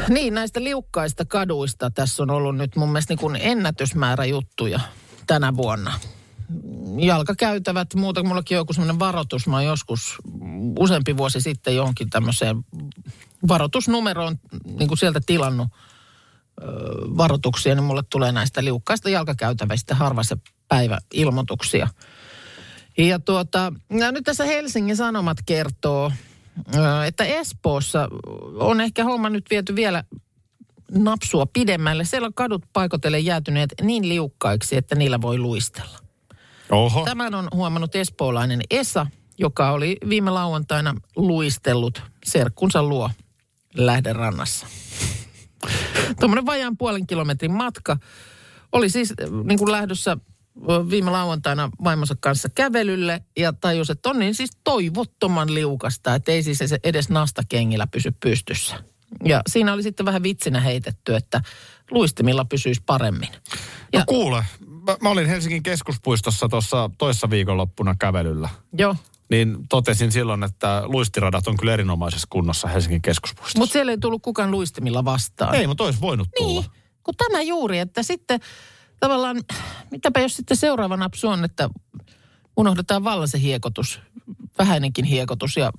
Niin, 0.09 0.33
näistä 0.33 0.63
liukkaista 0.63 1.25
kaduista 1.25 1.91
tässä 1.91 2.23
on 2.23 2.29
ollut 2.29 2.55
nyt 2.55 2.75
mun 2.75 2.89
mielestä 2.89 3.11
niin 3.11 3.19
kuin 3.19 3.37
ennätysmäärä 3.41 4.25
juttuja 4.25 4.79
tänä 5.27 5.55
vuonna. 5.55 5.99
Jalkakäytävät, 6.97 7.93
muuta 7.95 8.23
mullakin 8.23 8.57
on 8.57 8.61
joku 8.61 8.73
semmoinen 8.73 8.99
varoitus. 8.99 9.47
Mä 9.47 9.55
oon 9.55 9.65
joskus 9.65 10.15
useampi 10.79 11.17
vuosi 11.17 11.41
sitten 11.41 11.75
johonkin 11.75 12.09
tämmöiseen 12.09 12.57
varoitusnumeroon 13.47 14.39
niin 14.65 14.87
kuin 14.87 14.97
sieltä 14.97 15.19
tilannut 15.25 15.67
ö, 15.67 16.65
varoituksia, 17.17 17.75
niin 17.75 17.83
mulle 17.83 18.03
tulee 18.09 18.31
näistä 18.31 18.63
liukkaista 18.63 19.09
jalkakäytävistä 19.09 19.95
harva 19.95 20.23
se 20.23 20.37
päivä 20.67 20.97
ilmoituksia. 21.13 21.87
Ja 22.97 23.19
tuota, 23.19 23.73
ja 23.99 24.11
nyt 24.11 24.23
tässä 24.23 24.43
Helsingin 24.43 24.97
Sanomat 24.97 25.37
kertoo, 25.45 26.11
ö, 26.75 27.05
että 27.05 27.23
Espoossa 27.23 28.07
on 28.53 28.81
ehkä 28.81 29.03
homma 29.03 29.29
nyt 29.29 29.45
viety 29.49 29.75
vielä 29.75 30.03
napsua 30.91 31.45
pidemmälle. 31.45 32.05
Siellä 32.05 32.25
on 32.25 32.33
kadut 32.33 32.65
paikotellen 32.73 33.25
jäätyneet 33.25 33.73
niin 33.81 34.09
liukkaiksi, 34.09 34.77
että 34.77 34.95
niillä 34.95 35.21
voi 35.21 35.37
luistella. 35.37 35.99
Oho. 36.71 37.05
Tämän 37.05 37.35
on 37.35 37.47
huomannut 37.53 37.95
espoolainen 37.95 38.61
Esa, 38.69 39.07
joka 39.39 39.71
oli 39.71 39.97
viime 40.09 40.31
lauantaina 40.31 40.95
luistellut 41.15 42.03
serkkunsa 42.25 42.83
luo 42.83 43.09
Lähderannassa. 43.73 44.67
Tuommoinen 46.19 46.45
vajaan 46.45 46.77
puolen 46.77 47.07
kilometrin 47.07 47.51
matka. 47.51 47.97
Oli 48.71 48.89
siis 48.89 49.11
äh, 49.11 49.29
niin 49.43 49.59
kuin 49.59 49.71
lähdössä 49.71 50.11
äh, 50.11 50.89
viime 50.89 51.11
lauantaina 51.11 51.69
vaimonsa 51.83 52.15
kanssa 52.19 52.49
kävelylle 52.49 53.23
ja 53.37 53.53
tajus, 53.53 53.89
että 53.89 54.09
on 54.09 54.19
niin 54.19 54.35
siis 54.35 54.51
toivottoman 54.63 55.53
liukasta, 55.53 56.15
että 56.15 56.31
ei 56.31 56.43
siis 56.43 56.59
edes 56.83 57.09
nastakengillä 57.09 57.87
pysy 57.87 58.11
pystyssä. 58.19 58.83
Ja 59.25 59.41
siinä 59.47 59.73
oli 59.73 59.83
sitten 59.83 60.05
vähän 60.05 60.23
vitsinä 60.23 60.59
heitetty, 60.59 61.15
että 61.15 61.41
luistimilla 61.91 62.45
pysyisi 62.45 62.81
paremmin. 62.85 63.29
No 63.93 64.03
kuule, 64.07 64.45
mä, 64.85 64.97
mä 65.01 65.09
olin 65.09 65.27
Helsingin 65.27 65.63
keskuspuistossa 65.63 66.49
tuossa 66.49 66.89
toissa 66.97 67.29
viikonloppuna 67.29 67.95
kävelyllä. 67.99 68.49
Joo. 68.77 68.95
Niin 69.29 69.57
totesin 69.69 70.11
silloin, 70.11 70.43
että 70.43 70.81
luistiradat 70.85 71.47
on 71.47 71.57
kyllä 71.57 71.73
erinomaisessa 71.73 72.27
kunnossa 72.29 72.67
Helsingin 72.67 73.01
keskuspuistossa. 73.01 73.59
Mutta 73.59 73.73
siellä 73.73 73.91
ei 73.91 73.97
tullut 73.97 74.21
kukaan 74.21 74.51
luistimilla 74.51 75.05
vastaan. 75.05 75.55
Ei, 75.55 75.67
mutta 75.67 75.83
olisi 75.83 76.01
voinut 76.01 76.27
tulla. 76.37 76.61
Niin, 76.61 76.71
kun 77.03 77.13
tämä 77.15 77.41
juuri, 77.41 77.79
että 77.79 78.03
sitten 78.03 78.39
tavallaan, 78.99 79.41
mitäpä 79.91 80.19
jos 80.19 80.35
sitten 80.35 80.57
seuraava 80.57 80.97
napsu 80.97 81.27
on, 81.27 81.43
että 81.43 81.69
unohdetaan 82.57 83.03
vallan 83.03 83.27
se 83.27 83.39
hiekotus, 83.39 83.99
vähäinenkin 84.59 85.05
hiekotus 85.05 85.57
ja 85.57 85.71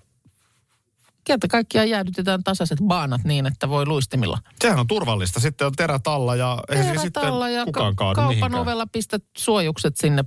kerta 1.25 1.49
kaikkiaan 1.49 1.91
jäädytetään 1.91 2.45
tasaiset 2.45 2.79
baanat 2.87 3.25
niin, 3.25 3.47
että 3.47 3.69
voi 3.69 3.87
luistimilla. 3.87 4.39
Sehän 4.61 4.79
on 4.79 4.87
turvallista. 4.87 5.41
Sitten 5.41 5.67
on 5.67 5.73
terät 5.77 6.07
alla 6.07 6.37
ja 6.37 6.59
eihän 6.69 6.87
siinä 6.87 7.03
sitten 7.03 7.23
ja 7.55 7.65
kukaan 7.65 7.97
ka- 7.97 8.05
kaadu 8.05 8.15
kaupan 8.15 8.29
mihinkään. 8.29 8.63
ovella 8.63 8.87
pistät 8.87 9.25
suojukset 9.39 9.97
sinne, 9.97 10.25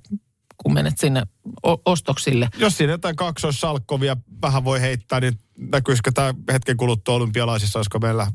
kun 0.57 0.73
menet 0.73 0.97
sinne 0.97 1.23
ostoksille. 1.85 2.49
Jos 2.57 2.77
siinä 2.77 2.93
jotain 2.93 3.15
kaksoissalkkovia 3.15 4.17
vähän 4.41 4.63
voi 4.63 4.81
heittää, 4.81 5.19
niin 5.19 5.33
näkyisikö 5.71 6.11
tämä 6.11 6.33
hetken 6.51 6.77
kuluttua 6.77 7.15
olympialaisissa, 7.15 7.79
olisiko 7.79 7.99
meillä 7.99 8.31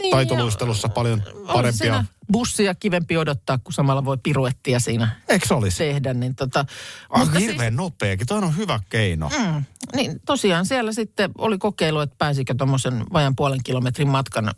Niin, 0.00 0.10
taitoluistelussa 0.10 0.88
paljon 0.88 1.22
On 1.34 1.46
parempia. 1.46 2.04
Bussia 2.32 2.74
kivempi 2.74 3.16
odottaa, 3.16 3.58
kun 3.58 3.72
samalla 3.72 4.04
voi 4.04 4.18
piruettia 4.22 4.80
siinä 4.80 5.16
Eikö 5.28 5.54
olisi? 5.54 5.78
tehdä. 5.78 6.14
Niin 6.14 6.34
tota, 6.34 6.64
Ah, 7.10 7.20
mutta 7.20 7.38
hirveän 7.38 7.76
nopeakin. 7.76 8.26
Toi 8.26 8.38
on 8.38 8.56
hyvä 8.56 8.80
keino. 8.88 9.28
Mm, 9.38 9.64
niin 9.96 10.20
tosiaan 10.26 10.66
siellä 10.66 10.92
sitten 10.92 11.30
oli 11.38 11.58
kokeilu, 11.58 12.00
että 12.00 12.16
pääsikö 12.18 12.54
tuommoisen 12.58 13.04
vajan 13.12 13.36
puolen 13.36 13.60
kilometrin 13.64 14.08
matkan 14.08 14.48
äh, 14.48 14.54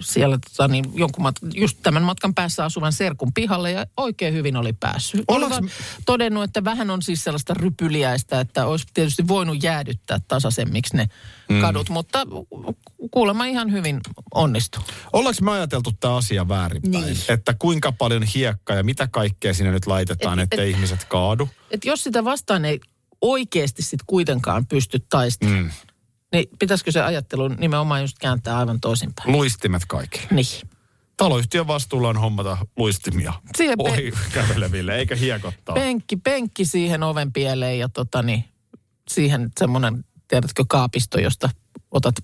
siellä 0.00 0.38
tota, 0.38 0.68
niin 0.68 0.84
jonkun 0.94 1.22
mat, 1.22 1.34
just 1.54 1.78
tämän 1.82 2.02
matkan 2.02 2.34
päässä 2.34 2.64
asuvan 2.64 2.92
serkun 2.92 3.32
pihalle 3.32 3.70
ja 3.70 3.86
oikein 3.96 4.34
hyvin 4.34 4.56
oli 4.56 4.72
päässyt. 4.72 5.24
Vaan 5.28 5.70
todennut, 6.06 6.44
että 6.44 6.64
vähän 6.64 6.90
on 6.90 7.02
siis 7.02 7.24
sellaista 7.24 7.54
rypyliäistä, 7.54 8.40
että 8.40 8.66
olisi 8.66 8.86
tietysti 8.94 9.28
voinut 9.28 9.62
jäädyttää 9.62 10.18
tasaisemmiksi 10.28 10.96
ne 10.96 11.08
mm. 11.48 11.60
kadut, 11.60 11.88
mutta 11.88 12.26
kuulemma 13.10 13.44
ihan 13.44 13.72
hyvin 13.72 14.00
onnistuu. 14.34 14.82
Ollaanko 15.12 15.44
me 15.44 15.50
ajateltu 15.50 15.92
tämä 16.00 16.16
asia 16.16 16.48
väärinpäin? 16.82 17.14
Niin. 17.14 17.24
Että 17.28 17.54
kuinka 17.58 17.92
paljon 17.92 18.22
hiekkaa 18.22 18.76
ja 18.76 18.82
mitä 18.84 19.06
kaikkea 19.06 19.54
sinne 19.54 19.70
nyt 19.72 19.86
laitetaan, 19.86 20.38
Et- 20.38 20.42
ettei 20.52 20.70
et- 20.70 20.76
ihmiset 20.76 21.04
kaadu? 21.04 21.48
Et 21.70 21.84
jos 21.84 22.04
sitä 22.04 22.24
vastaan 22.24 22.64
ei 22.64 22.80
oikeasti 23.20 23.82
sitten 23.82 24.06
kuitenkaan 24.06 24.66
pysty 24.66 24.98
taistelemaan, 25.10 25.64
mm. 25.64 25.70
niin 26.32 26.44
pitäisikö 26.58 26.92
se 26.92 27.00
ajattelu 27.00 27.48
nimenomaan 27.48 28.00
just 28.00 28.18
kääntää 28.18 28.58
aivan 28.58 28.80
toisinpäin? 28.80 29.32
Luistimet 29.32 29.82
kaikille. 29.88 30.26
Niin. 30.30 30.68
Taloyhtiön 31.16 31.66
vastuulla 31.66 32.08
on 32.08 32.16
hommata 32.16 32.56
luistimia 32.76 33.32
Siihen 33.56 33.74
ohi 33.78 34.12
käveleville, 34.32 34.96
eikä 34.96 35.16
hiekottaa. 35.16 35.74
Penkki, 35.74 36.16
penkki 36.16 36.64
siihen 36.64 37.02
oven 37.02 37.32
pieleen 37.32 37.78
ja 37.78 37.88
tota 37.88 38.22
niin, 38.22 38.44
siihen 39.10 39.50
semmoinen, 39.58 40.04
tiedätkö, 40.28 40.64
kaapisto, 40.68 41.20
josta 41.20 41.50
otat 41.90 42.14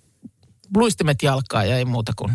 luistimet 0.77 1.23
jalkaa 1.23 1.65
ja 1.65 1.77
ei 1.79 1.85
muuta 1.85 2.13
kuin 2.17 2.33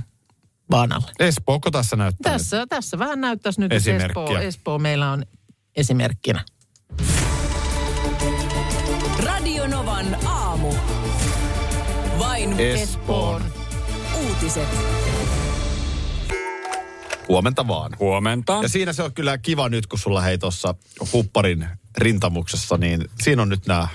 baanalle. 0.69 1.11
Espooko 1.19 1.71
tässä 1.71 1.95
näyttää? 1.95 2.31
nyt? 2.31 2.41
Tässä, 2.41 2.67
tässä 2.67 2.99
vähän 2.99 3.21
näyttäisi 3.21 3.61
nyt, 3.61 3.71
että. 3.71 4.05
Espoo, 4.05 4.37
Espoo 4.37 4.79
meillä 4.79 5.11
on 5.11 5.25
esimerkkinä. 5.75 6.45
Radio 9.25 9.67
Novan 9.67 10.17
aamu. 10.25 10.73
Vain 12.19 12.59
Espoon. 12.59 13.41
uutiset. 14.27 14.69
Huomenta 17.27 17.67
vaan. 17.67 17.91
Huomenta. 17.99 18.59
Ja 18.61 18.69
siinä 18.69 18.93
se 18.93 19.03
on 19.03 19.13
kyllä 19.13 19.37
kiva 19.37 19.69
nyt, 19.69 19.87
kun 19.87 19.99
sulla 19.99 20.21
hei 20.21 20.37
tuossa 20.37 20.75
hupparin 21.13 21.67
rintamuksessa, 21.97 22.77
niin 22.77 23.05
siinä 23.21 23.41
on 23.41 23.49
nyt 23.49 23.67
nämä 23.67 23.87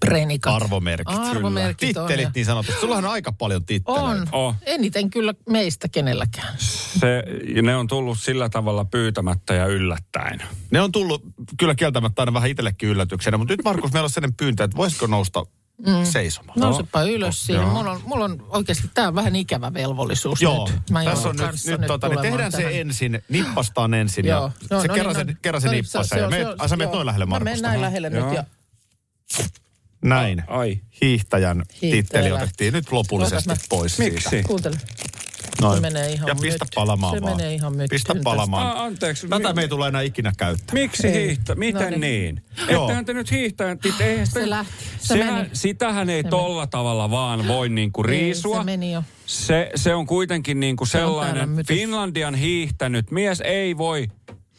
Prenikat. 0.00 0.54
arvomerkit. 0.62 1.18
Arvomerkit 1.18 1.96
on, 1.96 2.06
Tittelit 2.06 2.34
niin 2.34 2.46
sanotusti. 2.46 2.80
Sullahan 2.80 3.04
on 3.04 3.10
aika 3.10 3.32
paljon 3.32 3.64
titteleitä. 3.64 4.04
On. 4.06 4.26
Oh. 4.32 4.54
Eniten 4.66 5.10
kyllä 5.10 5.34
meistä 5.48 5.88
kenelläkään. 5.88 6.54
Se, 6.58 7.22
ja 7.54 7.62
ne 7.62 7.76
on 7.76 7.86
tullut 7.86 8.18
sillä 8.18 8.48
tavalla 8.48 8.84
pyytämättä 8.84 9.54
ja 9.54 9.66
yllättäen. 9.66 10.42
Ne 10.70 10.80
on 10.80 10.92
tullut 10.92 11.22
kyllä 11.58 11.74
kieltämättä 11.74 12.22
aina 12.22 12.32
vähän 12.32 12.50
itsellekin 12.50 12.88
yllätyksenä, 12.88 13.38
mutta 13.38 13.52
nyt 13.52 13.64
Markus, 13.64 13.92
meillä 13.92 14.06
on 14.06 14.10
sellainen 14.10 14.36
pyyntö, 14.36 14.64
että 14.64 14.76
voisiko 14.76 15.06
nousta 15.06 15.44
mm. 15.86 16.04
seisomaan? 16.04 16.60
Nousepa 16.60 17.02
ylös 17.02 17.46
siihen. 17.46 17.62
Joo. 17.62 17.72
Mulla 17.72 17.90
on, 17.90 18.00
mulla 18.04 18.24
on 18.24 18.46
oikeasti, 18.48 18.90
tämä 18.94 19.08
on 19.08 19.14
vähän 19.14 19.36
ikävä 19.36 19.74
velvollisuus 19.74 20.42
Joo, 20.42 20.68
nyt. 20.70 20.90
Mä 20.90 21.04
tässä 21.04 21.28
on 21.28 21.36
nyt, 21.36 21.46
kanssa 21.46 21.76
nyt, 21.76 21.86
tota, 21.86 22.08
niin 22.08 22.22
tehdään 22.22 22.52
tähän. 22.52 22.70
se 22.72 22.80
ensin, 22.80 23.22
nippastaan 23.28 23.94
ensin 23.94 24.26
Joo. 24.26 24.42
ja 24.42 24.50
No, 24.70 24.82
se 24.82 24.88
no 24.88 24.94
kerran, 24.94 25.16
niin, 25.16 25.26
se, 25.26 25.32
no. 25.32 25.38
kerran 25.42 25.60
se 25.60 25.66
No, 25.68 25.72
nippasee. 25.72 26.18
se- 26.18 26.36
se- 26.36 26.44
se- 26.44 26.54
ai, 26.58 26.68
sä 26.68 26.76
meet 26.76 26.88
joo. 26.88 26.94
noin 26.94 27.06
lähelle 27.06 27.26
Mä 27.26 27.30
menen 27.38 27.44
Markusta. 27.46 27.68
näin 27.68 27.80
lähelle 27.80 28.10
nyt 28.10 28.32
ja 28.34 28.44
Näin. 30.08 30.42
Ai. 30.46 30.80
Hiihtäjän 31.02 31.62
Hiihtäjä 31.82 32.02
titteli 32.02 32.30
lähti. 32.30 32.44
otettiin 32.44 32.72
nyt 32.72 32.92
lopullisesti 32.92 33.50
Otas 33.50 33.62
mä- 33.62 33.66
pois 33.68 33.98
Miksi? 33.98 34.28
siitä. 34.30 34.48
kuuntele. 34.48 34.76
Noin. 35.60 35.74
Se 35.76 35.80
menee 35.80 36.12
ihan 36.12 36.28
ja 36.28 36.34
pistä 36.34 36.64
myt- 36.64 36.70
palamaan 36.74 37.14
se 37.16 37.22
vaan. 37.22 37.36
menee 37.36 37.54
ihan 37.54 37.72
myttyyn 37.72 37.88
Pistä 37.88 38.14
palamaan. 38.24 38.66
Ah, 38.76 38.80
anteeksi. 38.84 39.28
Tätä 39.28 39.52
me 39.52 39.62
ei 39.62 39.68
tule 39.68 39.88
enää 39.88 40.02
ikinä 40.02 40.32
käyttää. 40.38 40.74
Miksi 40.74 41.12
hiihtä? 41.12 41.54
Miten 41.54 41.92
No 41.92 41.98
niin. 41.98 42.00
niin? 42.00 42.42
Ettehän 42.82 43.04
te 43.04 43.12
nyt 43.12 43.30
hiihtää. 43.30 43.74
tit- 43.74 44.00
Eihän 44.02 44.26
sitä, 44.26 44.40
Se 44.40 44.50
lähti. 44.50 44.72
Se 44.98 45.06
sehän, 45.14 45.34
meni. 45.34 45.48
Sitähän 45.52 46.10
ei 46.10 46.22
Se 46.22 46.28
tolla 46.28 46.66
tavalla 46.66 47.10
vaan 47.10 47.48
voi 47.48 47.68
niinku 47.68 48.02
riisua. 48.02 48.56
Ei, 48.56 48.60
se 48.60 48.64
meni 48.64 48.92
jo. 48.92 49.02
Se, 49.26 49.70
se 49.74 49.94
on 49.94 50.06
kuitenkin 50.06 50.60
niinku 50.60 50.82
on 50.82 50.88
sellainen, 50.88 51.48
mytys. 51.48 51.76
Finlandian 51.76 52.34
hiihtänyt 52.34 53.10
mies 53.10 53.40
ei 53.40 53.76
voi, 53.78 54.08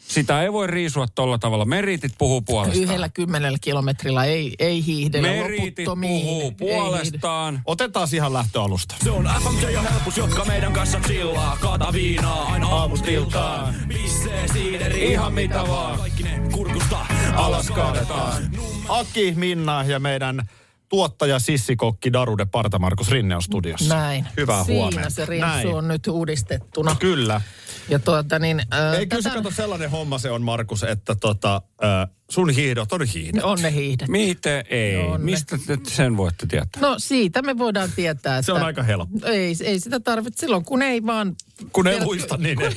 sitä 0.08 0.42
ei 0.42 0.52
voi 0.52 0.66
riisua 0.66 1.06
tolla 1.14 1.38
tavalla. 1.38 1.64
Meritit 1.64 2.12
puhuu 2.18 2.40
puolestaan. 2.40 2.82
Yhdellä 2.82 3.08
kymmenellä 3.08 3.58
kilometrillä 3.60 4.24
ei, 4.24 4.54
ei 4.58 4.86
hiihdellä 4.86 5.28
Meritit 5.28 5.74
puhuu 6.00 6.52
puolestaan. 6.52 7.60
Otetaan 7.64 8.08
ihan 8.14 8.32
lähtöalusta. 8.32 8.94
Se 9.04 9.10
on 9.10 9.30
FMJ 9.42 9.70
ja 9.70 9.82
helpus, 9.82 10.16
jotka 10.16 10.44
meidän 10.44 10.72
kanssa 10.72 11.00
chillaa. 11.00 11.58
Kaata 11.60 11.92
viinaa 11.92 12.52
aina 12.52 12.66
aamusta 12.66 13.10
iltaan. 13.10 13.74
Pissee 13.88 14.48
siideri, 14.52 15.10
ihan 15.12 15.32
mitä 15.32 15.64
vaan. 15.68 15.98
Kaikki 15.98 16.22
ne 16.22 16.40
kurkusta 16.52 17.06
alas 17.34 17.70
kaadetaan. 17.70 18.42
Aki, 18.88 19.34
Minna 19.36 19.84
ja 19.84 20.00
meidän 20.00 20.48
tuottaja 20.88 21.38
sissikokki 21.38 22.12
Darude 22.12 22.44
Parta 22.44 22.78
Markus 22.78 23.10
Rinne 23.10 23.36
on 23.36 23.42
studiossa. 23.42 23.94
Näin. 23.94 24.26
Hyvää 24.36 24.64
Siinä 24.64 24.80
huomenta. 24.80 25.10
se 25.10 25.26
rinssu 25.26 25.46
Näin. 25.48 25.68
on 25.68 25.88
nyt 25.88 26.06
uudistettuna. 26.06 26.96
Kyllä. 27.00 27.40
Ja 27.88 27.98
tuota 27.98 28.38
niin... 28.38 28.62
Äh, 28.74 28.94
Ei 28.94 29.06
kyllä 29.06 29.22
se 29.22 29.30
kato 29.30 29.50
sellainen 29.50 29.90
homma 29.90 30.18
se 30.18 30.30
on, 30.30 30.42
Markus, 30.42 30.82
että 30.82 31.14
tota, 31.14 31.62
äh, 31.84 32.14
sun 32.30 32.50
hiihdot 32.50 32.92
on 32.92 33.04
hiihdet. 33.04 33.44
On 33.44 33.58
ne 33.62 33.72
hiihdet. 33.72 34.08
Miten 34.08 34.64
ei? 34.70 34.96
On 34.96 35.20
ne. 35.20 35.24
Mistä 35.24 35.58
te 35.66 35.78
sen 35.88 36.16
voitte 36.16 36.46
tietää? 36.46 36.82
No 36.82 36.94
siitä 36.98 37.42
me 37.42 37.58
voidaan 37.58 37.90
tietää, 37.96 38.38
että... 38.38 38.46
Se 38.46 38.52
on 38.52 38.62
aika 38.62 38.82
helppo. 38.82 39.26
Ei, 39.26 39.56
ei 39.64 39.80
sitä 39.80 40.00
tarvitse 40.00 40.40
silloin, 40.40 40.64
kun 40.64 40.82
ei 40.82 41.06
vaan... 41.06 41.36
Kun 41.72 41.86
ei 41.86 42.04
luista, 42.04 42.36
niin 42.36 42.62
ei 42.62 42.70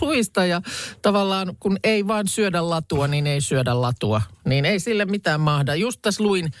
luista 0.00 0.44
ja 0.44 0.62
tavallaan 1.02 1.56
kun 1.60 1.78
ei 1.84 2.06
vaan 2.06 2.28
syödä 2.28 2.70
latua, 2.70 3.08
niin 3.08 3.26
ei 3.26 3.40
syödä 3.40 3.80
latua. 3.80 4.22
Niin 4.44 4.64
ei 4.64 4.80
sille 4.80 5.04
mitään 5.04 5.40
mahda. 5.40 5.74
Just 5.74 6.02
tässä 6.02 6.22
luin 6.22 6.52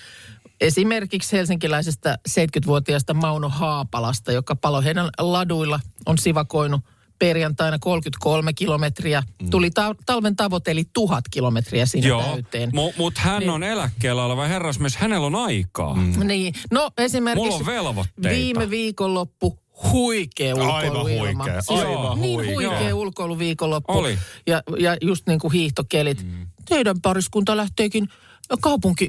esimerkiksi 0.60 1.36
helsinkiläisestä 1.36 2.18
70-vuotiaasta 2.28 3.14
Mauno 3.14 3.48
Haapalasta, 3.48 4.32
joka 4.32 4.56
paloheidän 4.56 5.08
laduilla 5.18 5.80
on 6.06 6.18
sivakoinut 6.18 6.80
perjantaina 7.18 7.78
33 7.78 8.52
kilometriä. 8.52 9.22
Mm. 9.42 9.50
Tuli 9.50 9.70
ta- 9.70 9.94
talven 10.06 10.36
tavoite, 10.36 10.70
eli 10.70 10.84
tuhat 10.92 11.24
kilometriä 11.30 11.86
sinne 11.86 12.08
Joo, 12.08 12.22
täyteen. 12.22 12.70
mutta 12.98 13.20
hän 13.20 13.40
Niin. 13.40 13.50
on 13.50 13.62
eläkkeellä 13.62 14.24
oleva 14.24 14.46
herrasmies, 14.46 14.96
hänellä 14.96 15.26
on 15.26 15.34
aikaa. 15.34 15.94
Mm. 15.94 16.26
Niin, 16.26 16.54
no 16.70 16.90
esimerkiksi 16.98 17.44
Mulla 17.50 17.56
on 17.60 17.66
velvoitteita. 17.66 18.28
viime 18.36 18.70
viikonloppu 18.70 19.58
huikea 19.92 20.54
Aivan 20.54 20.96
ulkoiluilma. 20.96 21.44
huikea, 21.44 21.62
Siis 21.62 21.80
aivan 21.80 22.20
niin 22.20 22.36
huikea. 22.36 22.54
huikea 22.70 22.94
ulkoiluviikonloppu. 22.96 23.92
Oli. 23.92 24.18
Ja, 24.46 24.62
ja 24.78 24.96
just 25.02 25.26
niin 25.26 25.38
kuin 25.38 25.52
hiihtokelit. 25.52 26.24
Mm. 26.24 26.46
Teidän 26.68 27.00
pariskunta 27.00 27.56
lähteekin 27.56 28.08
kaupunki 28.60 29.08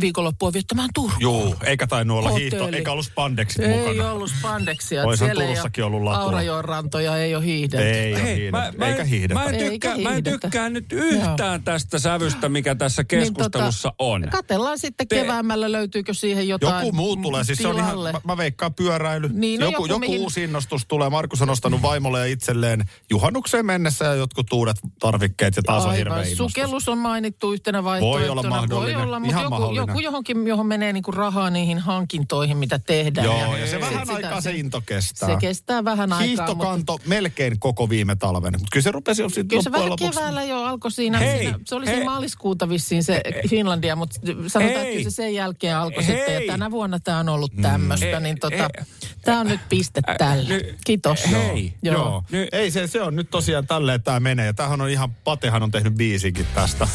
viikonloppua 0.00 0.52
viettämään 0.52 0.88
Turkuun. 0.94 1.20
Juu, 1.22 1.54
eikä 1.64 1.86
tainnut 1.86 2.18
olla 2.18 2.30
hiihto, 2.30 2.56
Hotelli. 2.58 2.76
eikä 2.76 2.92
ollut 2.92 3.06
spandeksit 3.06 3.62
Ei 3.64 3.78
mukana. 3.78 4.12
ollut 4.12 4.30
spandeksia. 4.38 5.04
Oishan 5.04 5.28
ei 5.30 5.34
Turussakin 5.36 5.84
ole 5.84 5.90
ollut 5.96 6.02
latua. 6.08 6.22
Aurajoen 6.22 6.64
rantoja 6.64 7.16
ei 7.18 7.34
ole 7.34 7.44
hiihdelty. 7.44 7.86
Ei 7.88 8.12
ole 8.14 8.22
Hei, 8.22 8.50
mä, 8.50 8.72
mä, 8.78 8.88
eikä 8.88 9.02
en- 9.02 9.08
hiihdetä. 9.08 9.34
mä, 9.34 9.44
en 9.44 9.70
tykkää, 9.70 9.98
mä 9.98 10.10
en 10.16 10.24
tykkää 10.24 10.68
nyt 10.70 10.92
yhtään 10.92 11.62
tästä 11.62 11.98
sävystä, 11.98 12.48
mikä 12.48 12.74
tässä 12.74 13.04
keskustelussa 13.04 13.92
on. 13.98 14.20
Niin, 14.20 14.30
tota, 14.30 14.42
Katellaan 14.42 14.78
sitten 14.78 15.08
Te- 15.08 15.16
keväämällä, 15.20 15.72
löytyykö 15.72 16.14
siihen 16.14 16.48
jotain 16.48 16.86
Joku 16.86 16.96
muu 16.96 17.16
tulee, 17.16 17.44
siis 17.44 17.58
se 17.58 17.68
on 17.68 17.76
ihan, 17.78 17.98
mä, 17.98 18.12
mä 18.24 18.36
veikkaan 18.36 18.74
pyöräily. 18.74 19.28
Niin, 19.32 19.60
no 19.60 19.66
joku, 19.66 19.74
joku, 19.74 19.86
joku 19.86 19.98
mihin- 20.00 20.20
uusi 20.20 20.42
innostus 20.44 20.86
tulee. 20.86 21.10
Markus 21.10 21.42
on 21.42 21.50
ostanut 21.50 21.82
vaimolle 21.82 22.18
ja 22.18 22.24
itselleen 22.24 22.84
juhannukseen 23.10 23.66
mennessä 23.66 24.04
ja 24.04 24.14
jotkut 24.14 24.52
uudet 24.52 24.76
tarvikkeet 25.00 25.56
ja 25.56 25.62
taas 25.62 25.84
on 25.86 25.94
hirveä 25.94 26.12
Aivan. 26.14 26.26
innostus. 26.26 26.52
Sukellus 26.52 26.88
on 26.88 26.98
mainittu 26.98 27.52
yhtenä 27.52 27.84
vaihtoehtona. 28.12 28.48
olla 28.48 28.60
mahdollinen. 28.60 28.96
Voi 28.96 29.02
olla, 29.06 29.20
mutta 29.20 29.30
Ihan 29.32 29.42
joku, 29.42 29.50
mahdollinen. 29.50 29.88
joku 29.88 29.98
johonkin, 30.00 30.46
johon 30.46 30.66
menee 30.66 30.92
niinku 30.92 31.10
rahaa 31.12 31.50
niihin 31.50 31.78
hankintoihin, 31.78 32.56
mitä 32.56 32.78
tehdään. 32.78 33.24
Joo, 33.26 33.56
ja 33.56 33.66
se 33.66 33.70
sit 33.70 33.80
vähän 33.80 34.06
sitä- 34.06 34.14
aikaa 34.14 34.40
se 34.40 34.50
into 34.52 34.80
kestää. 34.86 35.28
Se 35.28 35.36
kestää 35.40 35.84
vähän 35.84 36.12
aikaa, 36.12 36.26
mutta 36.28 36.44
Hiihtokanto 36.54 36.98
melkein 37.06 37.58
koko 37.60 37.88
viime 37.88 38.16
talven, 38.16 38.52
mutta 38.52 38.66
kyllä 38.72 38.84
se 38.84 38.90
rupesi 38.92 39.22
jo 39.22 39.28
sitten 39.28 39.48
kyllä 39.48 39.62
se 39.62 39.72
vähän 39.72 39.90
lopuksi. 39.90 40.18
keväällä 40.18 40.42
jo 40.42 40.62
alkoi 40.62 40.90
siinä. 40.90 41.18
Hei, 41.18 41.38
siinä 41.38 41.58
se 41.66 41.74
oli 41.74 41.86
hei. 41.86 41.94
siinä 41.94 42.10
maaliskuuta 42.10 42.68
vissiin 42.68 43.04
se 43.04 43.22
Finlandia, 43.50 43.96
mutta 43.96 44.16
sanotaan, 44.46 44.62
Hei. 44.62 44.76
että 44.76 44.96
kyllä 44.96 45.10
se 45.10 45.14
sen 45.14 45.34
jälkeen 45.34 45.76
alkoi 45.76 46.06
Hei. 46.06 46.16
sitten. 46.16 46.34
Ja 46.46 46.52
tänä 46.52 46.70
vuonna 46.70 46.98
tämä 47.00 47.18
on 47.18 47.28
ollut 47.28 47.52
tämmöistä, 47.62 48.06
Hei, 48.06 48.20
niin 48.20 48.38
tota, 48.40 48.56
hei. 48.56 48.86
tämä 49.24 49.40
on 49.40 49.46
nyt 49.46 49.60
piste 49.68 50.00
tälle. 50.18 50.74
Kiitos. 50.84 51.30
Hei. 51.30 51.74
Joo. 51.82 51.94
Joo. 51.96 52.24
Nyt- 52.30 52.48
Ei 52.52 52.70
se, 52.70 52.86
se 52.86 53.02
on 53.02 53.16
nyt 53.16 53.30
tosiaan 53.30 53.66
tälleen 53.66 54.02
tämä 54.02 54.20
menee. 54.20 54.46
Ja 54.46 54.54
tämähän 54.54 54.80
on 54.80 54.90
ihan, 54.90 55.14
Patehan 55.24 55.62
on 55.62 55.70
tehnyt 55.70 55.94
biisikin 55.94 56.46
tästä. 56.54 56.88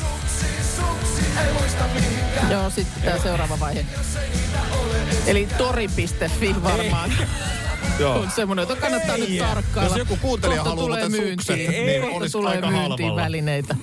Joo, 2.52 2.70
sitten 2.70 3.02
tämä 3.04 3.20
seuraava 3.20 3.60
vaihe. 3.60 3.86
Eli 5.28 5.48
tori.fi 5.58 6.56
varmaan. 6.64 7.12
Joo. 8.00 8.20
on 8.20 8.32
semmoinen, 8.32 8.64
jota 8.64 8.82
kannattaa 8.82 9.18
nyt 9.18 9.38
tarkkailla. 9.38 9.90
Jos 9.90 9.98
joku 9.98 10.18
kuuntelija 10.22 10.64
haluaa 10.64 10.86
tulee 10.86 11.10
myyntiin. 11.10 11.38
sukset, 11.38 11.58
niin 11.58 12.02
Kohta 12.02 12.30
tulee 12.32 12.52
aika 12.56 12.68
myyntiin 12.72 12.90
halvalla. 12.90 13.16
välineitä. 13.22 13.76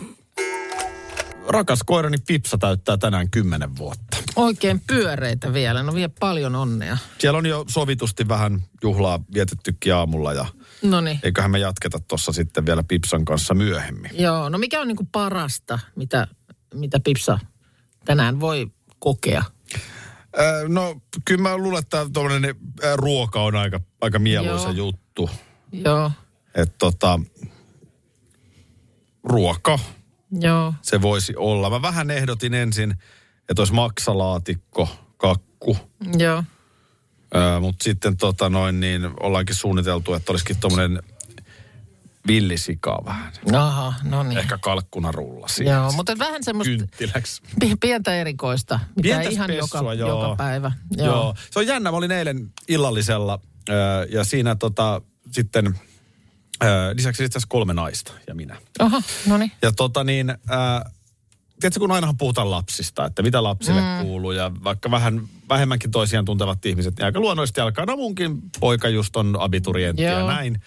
Rakas 1.48 1.78
koirani 1.86 2.16
Pipsa 2.26 2.58
täyttää 2.58 2.96
tänään 2.96 3.30
10 3.30 3.76
vuotta. 3.76 4.16
Oikein 4.36 4.80
pyöreitä 4.86 5.52
vielä. 5.52 5.82
No 5.82 5.94
vie 5.94 6.08
paljon 6.20 6.54
onnea. 6.54 6.96
Siellä 7.18 7.38
on 7.38 7.46
jo 7.46 7.64
sovitusti 7.68 8.28
vähän 8.28 8.62
juhlaa 8.82 9.20
vietettykin 9.34 9.94
aamulla 9.94 10.32
ja 10.32 10.46
No 10.82 11.00
niin. 11.00 11.20
eiköhän 11.22 11.50
me 11.50 11.58
jatketa 11.58 11.98
tuossa 12.00 12.32
sitten 12.32 12.66
vielä 12.66 12.82
Pipsan 12.82 13.24
kanssa 13.24 13.54
myöhemmin. 13.54 14.10
Joo, 14.14 14.48
no 14.48 14.58
mikä 14.58 14.80
on 14.80 14.88
niinku 14.88 15.08
parasta, 15.12 15.78
mitä, 15.96 16.26
mitä 16.74 17.00
Pipsa 17.04 17.38
tänään 18.04 18.40
voi 18.40 18.70
kokea? 18.98 19.42
No 20.68 21.00
kyllä 21.24 21.42
mä 21.42 21.56
luulen, 21.56 21.78
että 21.78 22.06
tuommoinen 22.12 22.54
ruoka 22.94 23.42
on 23.42 23.56
aika, 23.56 23.80
aika 24.00 24.18
mieluisa 24.18 24.68
Joo. 24.70 24.72
juttu. 24.86 25.30
Joo, 25.72 26.12
Että 26.54 26.74
tota, 26.78 27.20
ruoka, 29.24 29.78
joo. 30.40 30.74
se 30.82 31.02
voisi 31.02 31.36
olla. 31.36 31.70
Mä 31.70 31.82
vähän 31.82 32.10
ehdotin 32.10 32.54
ensin, 32.54 32.90
että 33.48 33.60
olisi 33.62 33.72
maksalaatikko, 33.72 34.88
kakku. 35.16 35.76
Joo. 36.18 36.44
Mutta 37.60 37.84
sitten 37.84 38.16
tota 38.16 38.48
noin, 38.48 38.80
niin 38.80 39.10
ollaankin 39.20 39.56
suunniteltu, 39.56 40.14
että 40.14 40.32
olisikin 40.32 40.56
tuommoinen 40.56 41.02
villisikaa 42.26 43.02
vähän. 43.04 43.32
Aha, 43.54 43.94
no 44.04 44.22
niin. 44.22 44.38
Ehkä 44.38 44.58
kalkkunarulla 44.58 45.48
siinä. 45.48 45.72
Joo, 45.72 45.92
mutta 45.92 46.18
vähän 46.18 46.44
semmoista 46.44 46.76
Kynttiläksi. 46.76 47.42
pi- 47.60 47.76
pientä 47.80 48.14
erikoista, 48.14 48.80
mitä 48.96 49.02
Pientä 49.02 49.28
ei 49.28 49.32
ihan 49.32 49.50
spessua, 49.50 49.94
joka, 49.94 50.10
joo. 50.10 50.22
joka 50.22 50.36
päivä. 50.36 50.72
Joo. 50.96 51.06
joo. 51.06 51.34
Se 51.50 51.58
on 51.58 51.66
jännä. 51.66 51.90
Mä 51.90 51.96
olin 51.96 52.10
eilen 52.10 52.50
illallisella 52.68 53.40
ja 54.10 54.24
siinä 54.24 54.54
tota, 54.54 55.02
sitten 55.30 55.74
lisäksi 56.94 57.24
itse 57.24 57.38
asiassa 57.38 57.48
kolme 57.50 57.74
naista 57.74 58.12
ja 58.26 58.34
minä. 58.34 58.56
Aha, 58.78 59.02
no 59.26 59.38
niin. 59.38 59.52
Ja 59.62 59.72
tota 59.72 60.04
niin, 60.04 60.30
ää, 60.48 60.90
tiedätkö 61.60 61.80
kun 61.80 61.92
ainahan 61.92 62.16
puhutaan 62.16 62.50
lapsista, 62.50 63.04
että 63.04 63.22
mitä 63.22 63.42
lapsille 63.42 63.80
mm. 63.80 64.06
kuuluu 64.06 64.32
ja 64.32 64.50
vaikka 64.64 64.90
vähän 64.90 65.20
vähemmänkin 65.48 65.90
toisiaan 65.90 66.24
tuntevat 66.24 66.66
ihmiset, 66.66 66.96
niin 66.96 67.06
aika 67.06 67.20
luonnollisesti 67.20 67.60
alkaa, 67.60 67.86
no 67.86 67.96
munkin 67.96 68.42
poika 68.60 68.88
just 68.88 69.16
on 69.16 69.36
abiturientti 69.40 70.02
ja 70.02 70.26
näin. 70.26 70.62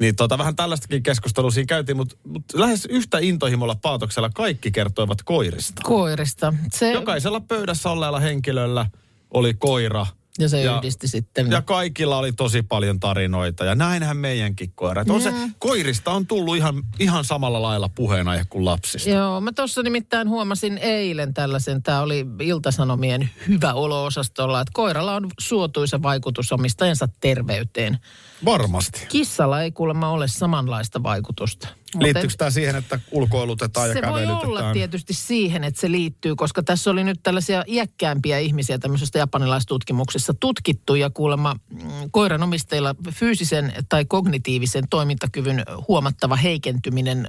Niin 0.00 0.16
tota, 0.16 0.38
vähän 0.38 0.56
tällaistakin 0.56 1.02
keskustelua 1.02 1.50
siinä 1.50 1.66
käytiin, 1.66 1.96
mutta, 1.96 2.16
mutta 2.24 2.60
lähes 2.60 2.86
yhtä 2.86 3.18
intohimolla 3.18 3.74
paatoksella 3.82 4.30
kaikki 4.34 4.70
kertoivat 4.70 5.22
koirista. 5.22 5.82
Koirista. 5.84 6.54
Se, 6.72 6.92
Jokaisella 6.92 7.40
pöydässä 7.40 7.90
olleella 7.90 8.20
henkilöllä 8.20 8.86
oli 9.30 9.54
koira. 9.54 10.06
ja 10.38 10.48
se 10.48 10.62
ja- 10.62 10.76
yhdisti 10.76 11.08
sitten. 11.08 11.50
Ja 11.50 11.62
kaikilla 11.62 12.16
oli 12.16 12.32
tosi 12.32 12.62
paljon 12.62 13.00
tarinoita 13.00 13.64
ja 13.64 13.74
näinhän 13.74 14.16
meidänkin 14.16 14.72
koirat. 14.74 15.10
On 15.10 15.22
se, 15.22 15.32
koirista 15.58 16.10
on 16.10 16.26
tullut 16.26 16.56
ihan, 16.56 16.82
ihan 16.98 17.24
samalla 17.24 17.62
lailla 17.62 17.88
puheenaihe 17.88 18.44
kuin 18.50 18.64
lapsista. 18.64 19.10
Joo, 19.10 19.40
mä 19.40 19.52
tuossa 19.52 19.82
nimittäin 19.82 20.28
huomasin 20.28 20.78
eilen 20.78 21.34
tällaisen, 21.34 21.82
tämä 21.82 22.00
oli 22.00 22.26
Iltasanomien 22.40 23.30
hyvä 23.48 23.74
olo-osastolla, 23.74 24.60
että 24.60 24.72
koiralla 24.74 25.14
on 25.14 25.30
suotuisa 25.40 26.02
vaikutus 26.02 26.52
omistajansa 26.52 27.08
terveyteen. 27.20 27.98
Varmasti. 28.44 29.06
Kissalla 29.08 29.62
ei 29.62 29.72
kuulemma 29.72 30.08
ole 30.08 30.28
samanlaista 30.28 31.02
vaikutusta. 31.02 31.68
Liittyykö 32.00 32.34
tämä 32.38 32.50
siihen, 32.50 32.76
että 32.76 33.00
ulkoilutetaan 33.10 33.88
ja 33.88 33.94
se 33.94 34.02
voi 34.02 34.10
kävelytetään? 34.10 34.48
olla 34.48 34.72
tietysti 34.72 35.14
siihen, 35.14 35.64
että 35.64 35.80
se 35.80 35.90
liittyy, 35.90 36.36
koska 36.36 36.62
tässä 36.62 36.90
oli 36.90 37.04
nyt 37.04 37.20
tällaisia 37.22 37.64
iäkkäämpiä 37.66 38.38
ihmisiä 38.38 38.78
tämmöisestä 38.78 39.18
japanilaistutkimuksessa 39.18 40.34
tutkittu 40.40 40.94
ja 40.94 41.10
kuulemma 41.10 41.54
mm, 41.54 41.88
koiranomistajilla 42.10 42.94
fyysisen 43.10 43.72
tai 43.88 44.04
kognitiivisen 44.04 44.84
toimintakyvyn 44.90 45.62
huomattava 45.88 46.36
heikentyminen 46.36 47.28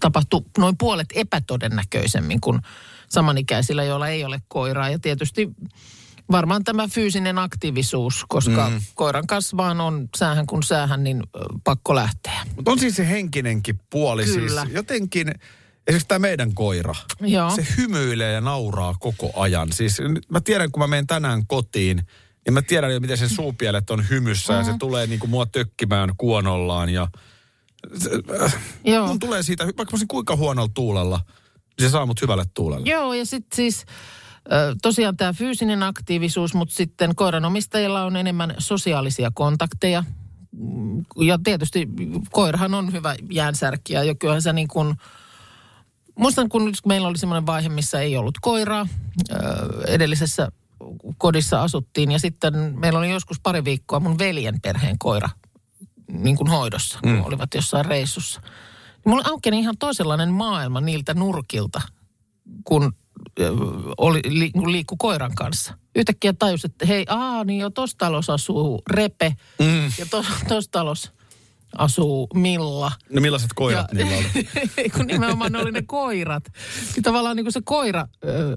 tapahtui 0.00 0.42
noin 0.58 0.78
puolet 0.78 1.08
epätodennäköisemmin 1.14 2.40
kuin 2.40 2.60
samanikäisillä, 3.08 3.84
joilla 3.84 4.08
ei 4.08 4.24
ole 4.24 4.42
koiraa. 4.48 4.90
Ja 4.90 4.98
tietysti 4.98 5.48
varmaan 6.30 6.64
tämä 6.64 6.88
fyysinen 6.88 7.38
aktiivisuus, 7.38 8.24
koska 8.28 8.70
mm. 8.70 8.80
koiran 8.94 9.26
kanssa 9.26 9.56
vaan 9.56 9.80
on 9.80 10.08
säähän 10.16 10.46
kun 10.46 10.62
säähän, 10.62 11.04
niin 11.04 11.22
pakko 11.64 11.94
lähteä. 11.94 12.46
Mutta 12.56 12.70
on 12.70 12.78
siis 12.78 12.96
se 12.96 13.08
henkinenkin 13.08 13.80
puoli. 13.90 14.24
Kyllä. 14.24 14.62
Siis 14.62 14.74
jotenkin, 14.74 15.28
esimerkiksi 15.86 16.08
tämä 16.08 16.18
meidän 16.18 16.54
koira, 16.54 16.94
Joo. 17.20 17.50
se 17.50 17.66
hymyilee 17.76 18.32
ja 18.32 18.40
nauraa 18.40 18.94
koko 19.00 19.30
ajan. 19.36 19.72
Siis 19.72 20.00
nyt 20.00 20.30
mä 20.30 20.40
tiedän, 20.40 20.72
kun 20.72 20.80
mä 20.80 20.86
menen 20.86 21.06
tänään 21.06 21.46
kotiin, 21.46 21.96
niin 22.46 22.54
mä 22.54 22.62
tiedän 22.62 22.92
jo, 22.92 23.00
miten 23.00 23.18
sen 23.18 23.28
suupielet 23.28 23.90
on 23.90 24.08
hymyssä 24.10 24.52
mm. 24.52 24.58
ja 24.58 24.64
se 24.64 24.72
tulee 24.78 25.06
niinku 25.06 25.26
mua 25.26 25.46
tökkimään 25.46 26.10
kuonollaan 26.16 26.88
ja 26.88 27.08
se, 27.98 28.10
äh, 28.42 28.56
Joo. 28.84 29.06
mun 29.06 29.18
tulee 29.18 29.42
siitä, 29.42 29.64
vaikka 29.64 29.96
mä 29.96 30.04
kuinka 30.08 30.36
huonolla 30.36 30.70
tuulella, 30.74 31.20
niin 31.78 31.88
se 31.88 31.92
saa 31.92 32.06
mut 32.06 32.22
hyvälle 32.22 32.44
tuulelle. 32.54 32.90
Joo, 32.90 33.14
ja 33.14 33.26
sitten 33.26 33.56
siis 33.56 33.84
tosiaan 34.82 35.16
tämä 35.16 35.32
fyysinen 35.32 35.82
aktiivisuus, 35.82 36.54
mutta 36.54 36.74
sitten 36.74 37.14
koiranomistajilla 37.14 38.04
on 38.04 38.16
enemmän 38.16 38.54
sosiaalisia 38.58 39.30
kontakteja. 39.34 40.04
Mm, 40.52 41.04
Ja 41.20 41.38
tietysti 41.44 41.88
koirahan 42.30 42.74
on 42.74 42.92
hyvä 42.92 43.14
jäänsärkkiä, 43.30 44.02
ja 44.02 44.14
kyllähän 44.14 44.42
se 44.42 44.52
niin 44.52 44.68
kuin, 44.68 44.94
muistan 46.18 46.48
kun 46.48 46.64
nyt 46.64 46.74
meillä 46.86 47.08
oli 47.08 47.18
semmoinen 47.18 47.46
vaihe, 47.46 47.68
missä 47.68 48.00
ei 48.00 48.16
ollut 48.16 48.38
koiraa, 48.40 48.86
edellisessä 49.86 50.48
kodissa 51.18 51.62
asuttiin, 51.62 52.10
ja 52.12 52.18
sitten 52.18 52.54
meillä 52.78 52.98
oli 52.98 53.10
joskus 53.10 53.40
pari 53.40 53.64
viikkoa 53.64 54.00
mun 54.00 54.18
veljen 54.18 54.60
perheen 54.60 54.98
koira 54.98 55.28
niin 56.12 56.36
kuin 56.36 56.50
hoidossa, 56.50 56.98
kun 57.02 57.12
Mm. 57.12 57.24
olivat 57.24 57.54
jossain 57.54 57.84
reissussa. 57.84 58.40
Mulla 59.06 59.22
aukeni 59.26 59.58
ihan 59.58 59.74
toisenlainen 59.78 60.32
maailma 60.32 60.80
niiltä 60.80 61.14
nurkilta, 61.14 61.80
kun 62.64 62.92
oli, 63.98 64.20
li, 64.28 64.50
kun 64.50 64.72
liikkui 64.72 64.96
koiran 64.98 65.34
kanssa. 65.34 65.74
Yhtäkkiä 65.96 66.32
tajus, 66.32 66.64
että 66.64 66.86
hei, 66.86 67.04
aa, 67.08 67.44
niin 67.44 67.60
jo 67.60 67.70
tuossa 67.70 67.98
talossa 67.98 68.34
asuu 68.34 68.82
Repe 68.90 69.36
mm. 69.58 69.84
ja 69.98 70.06
tuossa 70.10 70.68
talossa 70.72 71.10
asuu 71.78 72.28
Milla. 72.34 72.92
No 73.10 73.20
millaiset 73.20 73.50
koirat 73.54 73.86
Ja- 73.92 74.04
niillä 74.04 74.16
oli? 74.16 74.48
kun 74.96 75.06
nimenomaan 75.06 75.52
ne 75.52 75.58
oli 75.58 75.72
ne 75.72 75.82
koirat. 75.82 76.44
Ja 76.96 77.02
tavallaan 77.02 77.36
niin 77.36 77.44
kuin 77.44 77.52
se 77.52 77.60
koira, 77.64 78.08
ö, 78.24 78.56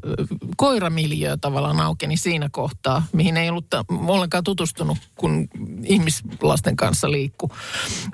koiramiljö 0.58 1.38
tavallaan 1.42 1.80
aukeni 1.80 2.18
siinä 2.18 2.50
kohtaa, 2.52 3.04
mihin 3.14 3.38
ei 3.38 3.50
ollut 3.50 3.70
ta- 3.70 3.86
ollenkaan 4.08 4.44
tutustunut, 4.44 4.98
kun 5.16 5.48
ihmislasten 5.84 6.76
kanssa 6.76 7.12
liikku. 7.12 7.52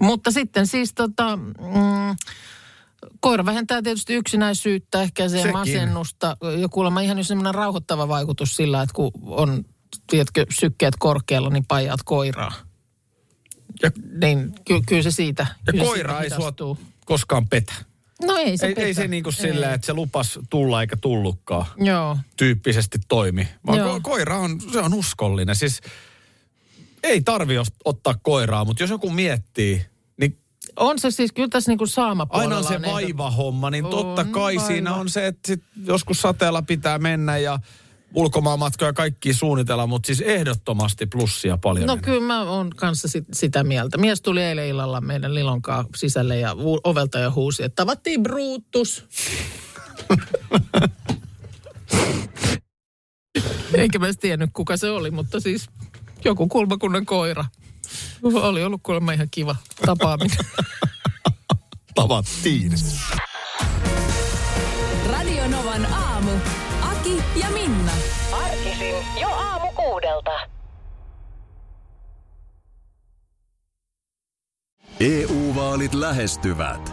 Mutta 0.01 0.31
sitten 0.31 0.67
siis 0.67 0.93
tota, 0.93 1.35
mm, 1.37 2.15
koira 3.19 3.45
vähentää 3.45 3.81
tietysti 3.81 4.13
yksinäisyyttä, 4.13 5.01
ehkäisee 5.01 5.39
Sekin. 5.41 5.57
masennusta. 5.57 6.37
Ja 6.61 6.69
kuulemma 6.69 7.01
ihan 7.01 7.23
semmoinen 7.23 7.55
rauhoittava 7.55 8.07
vaikutus 8.07 8.55
sillä, 8.55 8.81
että 8.81 8.93
kun 8.93 9.11
on, 9.23 9.65
tiedätkö, 10.09 10.45
sykkeet 10.59 10.93
korkealla, 10.99 11.49
niin 11.49 11.65
pajaat 11.65 11.99
koiraa. 12.05 12.51
Ja, 13.83 13.91
Niin 14.21 14.53
ky- 14.65 14.81
kyllä 14.87 15.03
se 15.03 15.11
siitä 15.11 15.47
ja 15.67 15.73
kyllä 15.73 15.85
koira 15.85 16.19
siitä 16.21 16.35
ei 16.35 16.41
sua 16.41 16.77
koskaan 17.05 17.47
petä. 17.47 17.73
No 18.25 18.35
ei 18.35 18.57
se 18.57 18.65
Ei, 18.65 18.69
ei 18.69 18.75
petä. 18.75 18.93
se 19.01 19.07
niinku 19.07 19.29
Ei. 19.29 19.33
silleen, 19.35 19.73
että 19.73 19.85
se 19.87 19.93
lupas 19.93 20.39
tulla 20.49 20.81
eikä 20.81 20.95
tullutkaan 20.97 21.65
Joo. 21.77 22.17
tyyppisesti 22.37 22.97
toimi. 23.07 23.47
Vaan 23.67 23.77
Joo. 23.77 23.97
ko- 23.97 24.01
koira 24.01 24.37
on, 24.39 24.61
se 24.71 24.79
on 24.79 24.93
uskollinen. 24.93 25.55
Siis 25.55 25.81
ei 27.03 27.21
tarvi 27.21 27.55
ottaa 27.85 28.15
koiraa, 28.21 28.65
mutta 28.65 28.83
jos 28.83 28.89
joku 28.89 29.09
miettii, 29.09 29.75
niin 29.75 29.85
On 30.75 30.99
se 30.99 31.11
siis, 31.11 31.31
kyllä 31.31 31.47
tässä 31.49 31.71
niinku 31.71 31.85
saamapuolella 31.87 32.55
aina 32.55 32.67
on 32.67 32.73
se 32.73 32.77
ehdot- 32.77 32.91
vaivahomma, 32.93 33.69
niin 33.69 33.85
totta 33.85 34.23
kai 34.25 34.41
vaiva. 34.55 34.67
siinä 34.67 34.95
on 34.95 35.09
se, 35.09 35.27
että 35.27 35.47
sit 35.47 35.63
joskus 35.85 36.21
sateella 36.21 36.61
pitää 36.61 36.97
mennä 36.99 37.37
ja 37.37 37.59
ulkomaanmatkoja 38.13 38.93
kaikki 38.93 39.33
suunnitella, 39.33 39.87
mutta 39.87 40.07
siis 40.07 40.21
ehdottomasti 40.21 41.05
plussia 41.05 41.57
paljon. 41.57 41.87
No 41.87 41.93
enemmän. 41.93 42.05
kyllä 42.05 42.27
mä 42.27 42.41
oon 42.43 42.69
kanssa 42.69 43.07
sit, 43.07 43.25
sitä 43.33 43.63
mieltä. 43.63 43.97
Mies 43.97 44.21
tuli 44.21 44.41
eilen 44.41 44.67
illalla 44.67 45.01
meidän 45.01 45.35
Lilonkaa 45.35 45.85
sisälle 45.95 46.39
ja 46.39 46.53
u- 46.53 46.79
ovelta 46.83 47.19
ja 47.19 47.31
huusi, 47.31 47.63
että 47.63 47.75
tavattiin 47.75 48.23
Brutus. 48.23 49.05
Eikä 53.73 53.99
mä 53.99 54.05
edes 54.05 54.17
tiennyt, 54.17 54.49
kuka 54.53 54.77
se 54.77 54.89
oli, 54.89 55.11
mutta 55.11 55.39
siis 55.39 55.69
joku 56.25 56.47
kulmakunnan 56.47 57.05
koira. 57.05 57.45
Oli 58.23 58.63
ollut 58.63 58.81
kuulemma 58.83 59.11
ihan 59.11 59.27
kiva 59.31 59.55
tapaaminen. 59.85 60.37
Tavattiin. 61.95 62.71
Radio 65.11 65.47
Novan 65.47 65.85
aamu. 65.85 66.31
Aki 66.81 67.23
ja 67.35 67.49
Minna. 67.49 67.91
Arkisin 68.31 68.95
jo 69.21 69.27
aamu 69.27 69.71
kuudelta. 69.71 70.31
EU-vaalit 74.99 75.93
lähestyvät. 75.93 76.92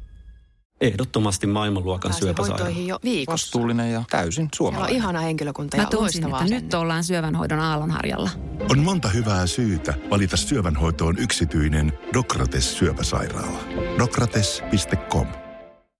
Ehdottomasti 0.81 1.47
maailmanluokan 1.47 2.13
syöpäsairaala. 2.13 2.69
jo 2.69 2.99
viikossa. 3.03 3.31
Vastuullinen 3.45 3.91
ja 3.91 4.03
täysin 4.09 4.33
Siellä 4.33 4.45
on 4.45 4.49
suomalainen. 4.57 4.95
ihana 4.95 5.19
henkilökunta 5.19 5.77
Mä 5.77 5.83
ja 5.83 5.87
tunsin, 5.87 6.21
loistavaa 6.21 6.41
että 6.41 6.55
nyt 6.55 6.73
ollaan 6.73 7.03
syövänhoidon 7.03 7.59
aallonharjalla. 7.59 8.29
On 8.69 8.79
monta 8.79 9.07
hyvää 9.07 9.47
syytä 9.47 9.93
valita 10.09 10.37
syövänhoitoon 10.37 11.17
yksityinen 11.17 11.93
Dokrates 12.13 12.77
syöpäsairaala. 12.77 13.59
Dokrates.com 13.99 15.27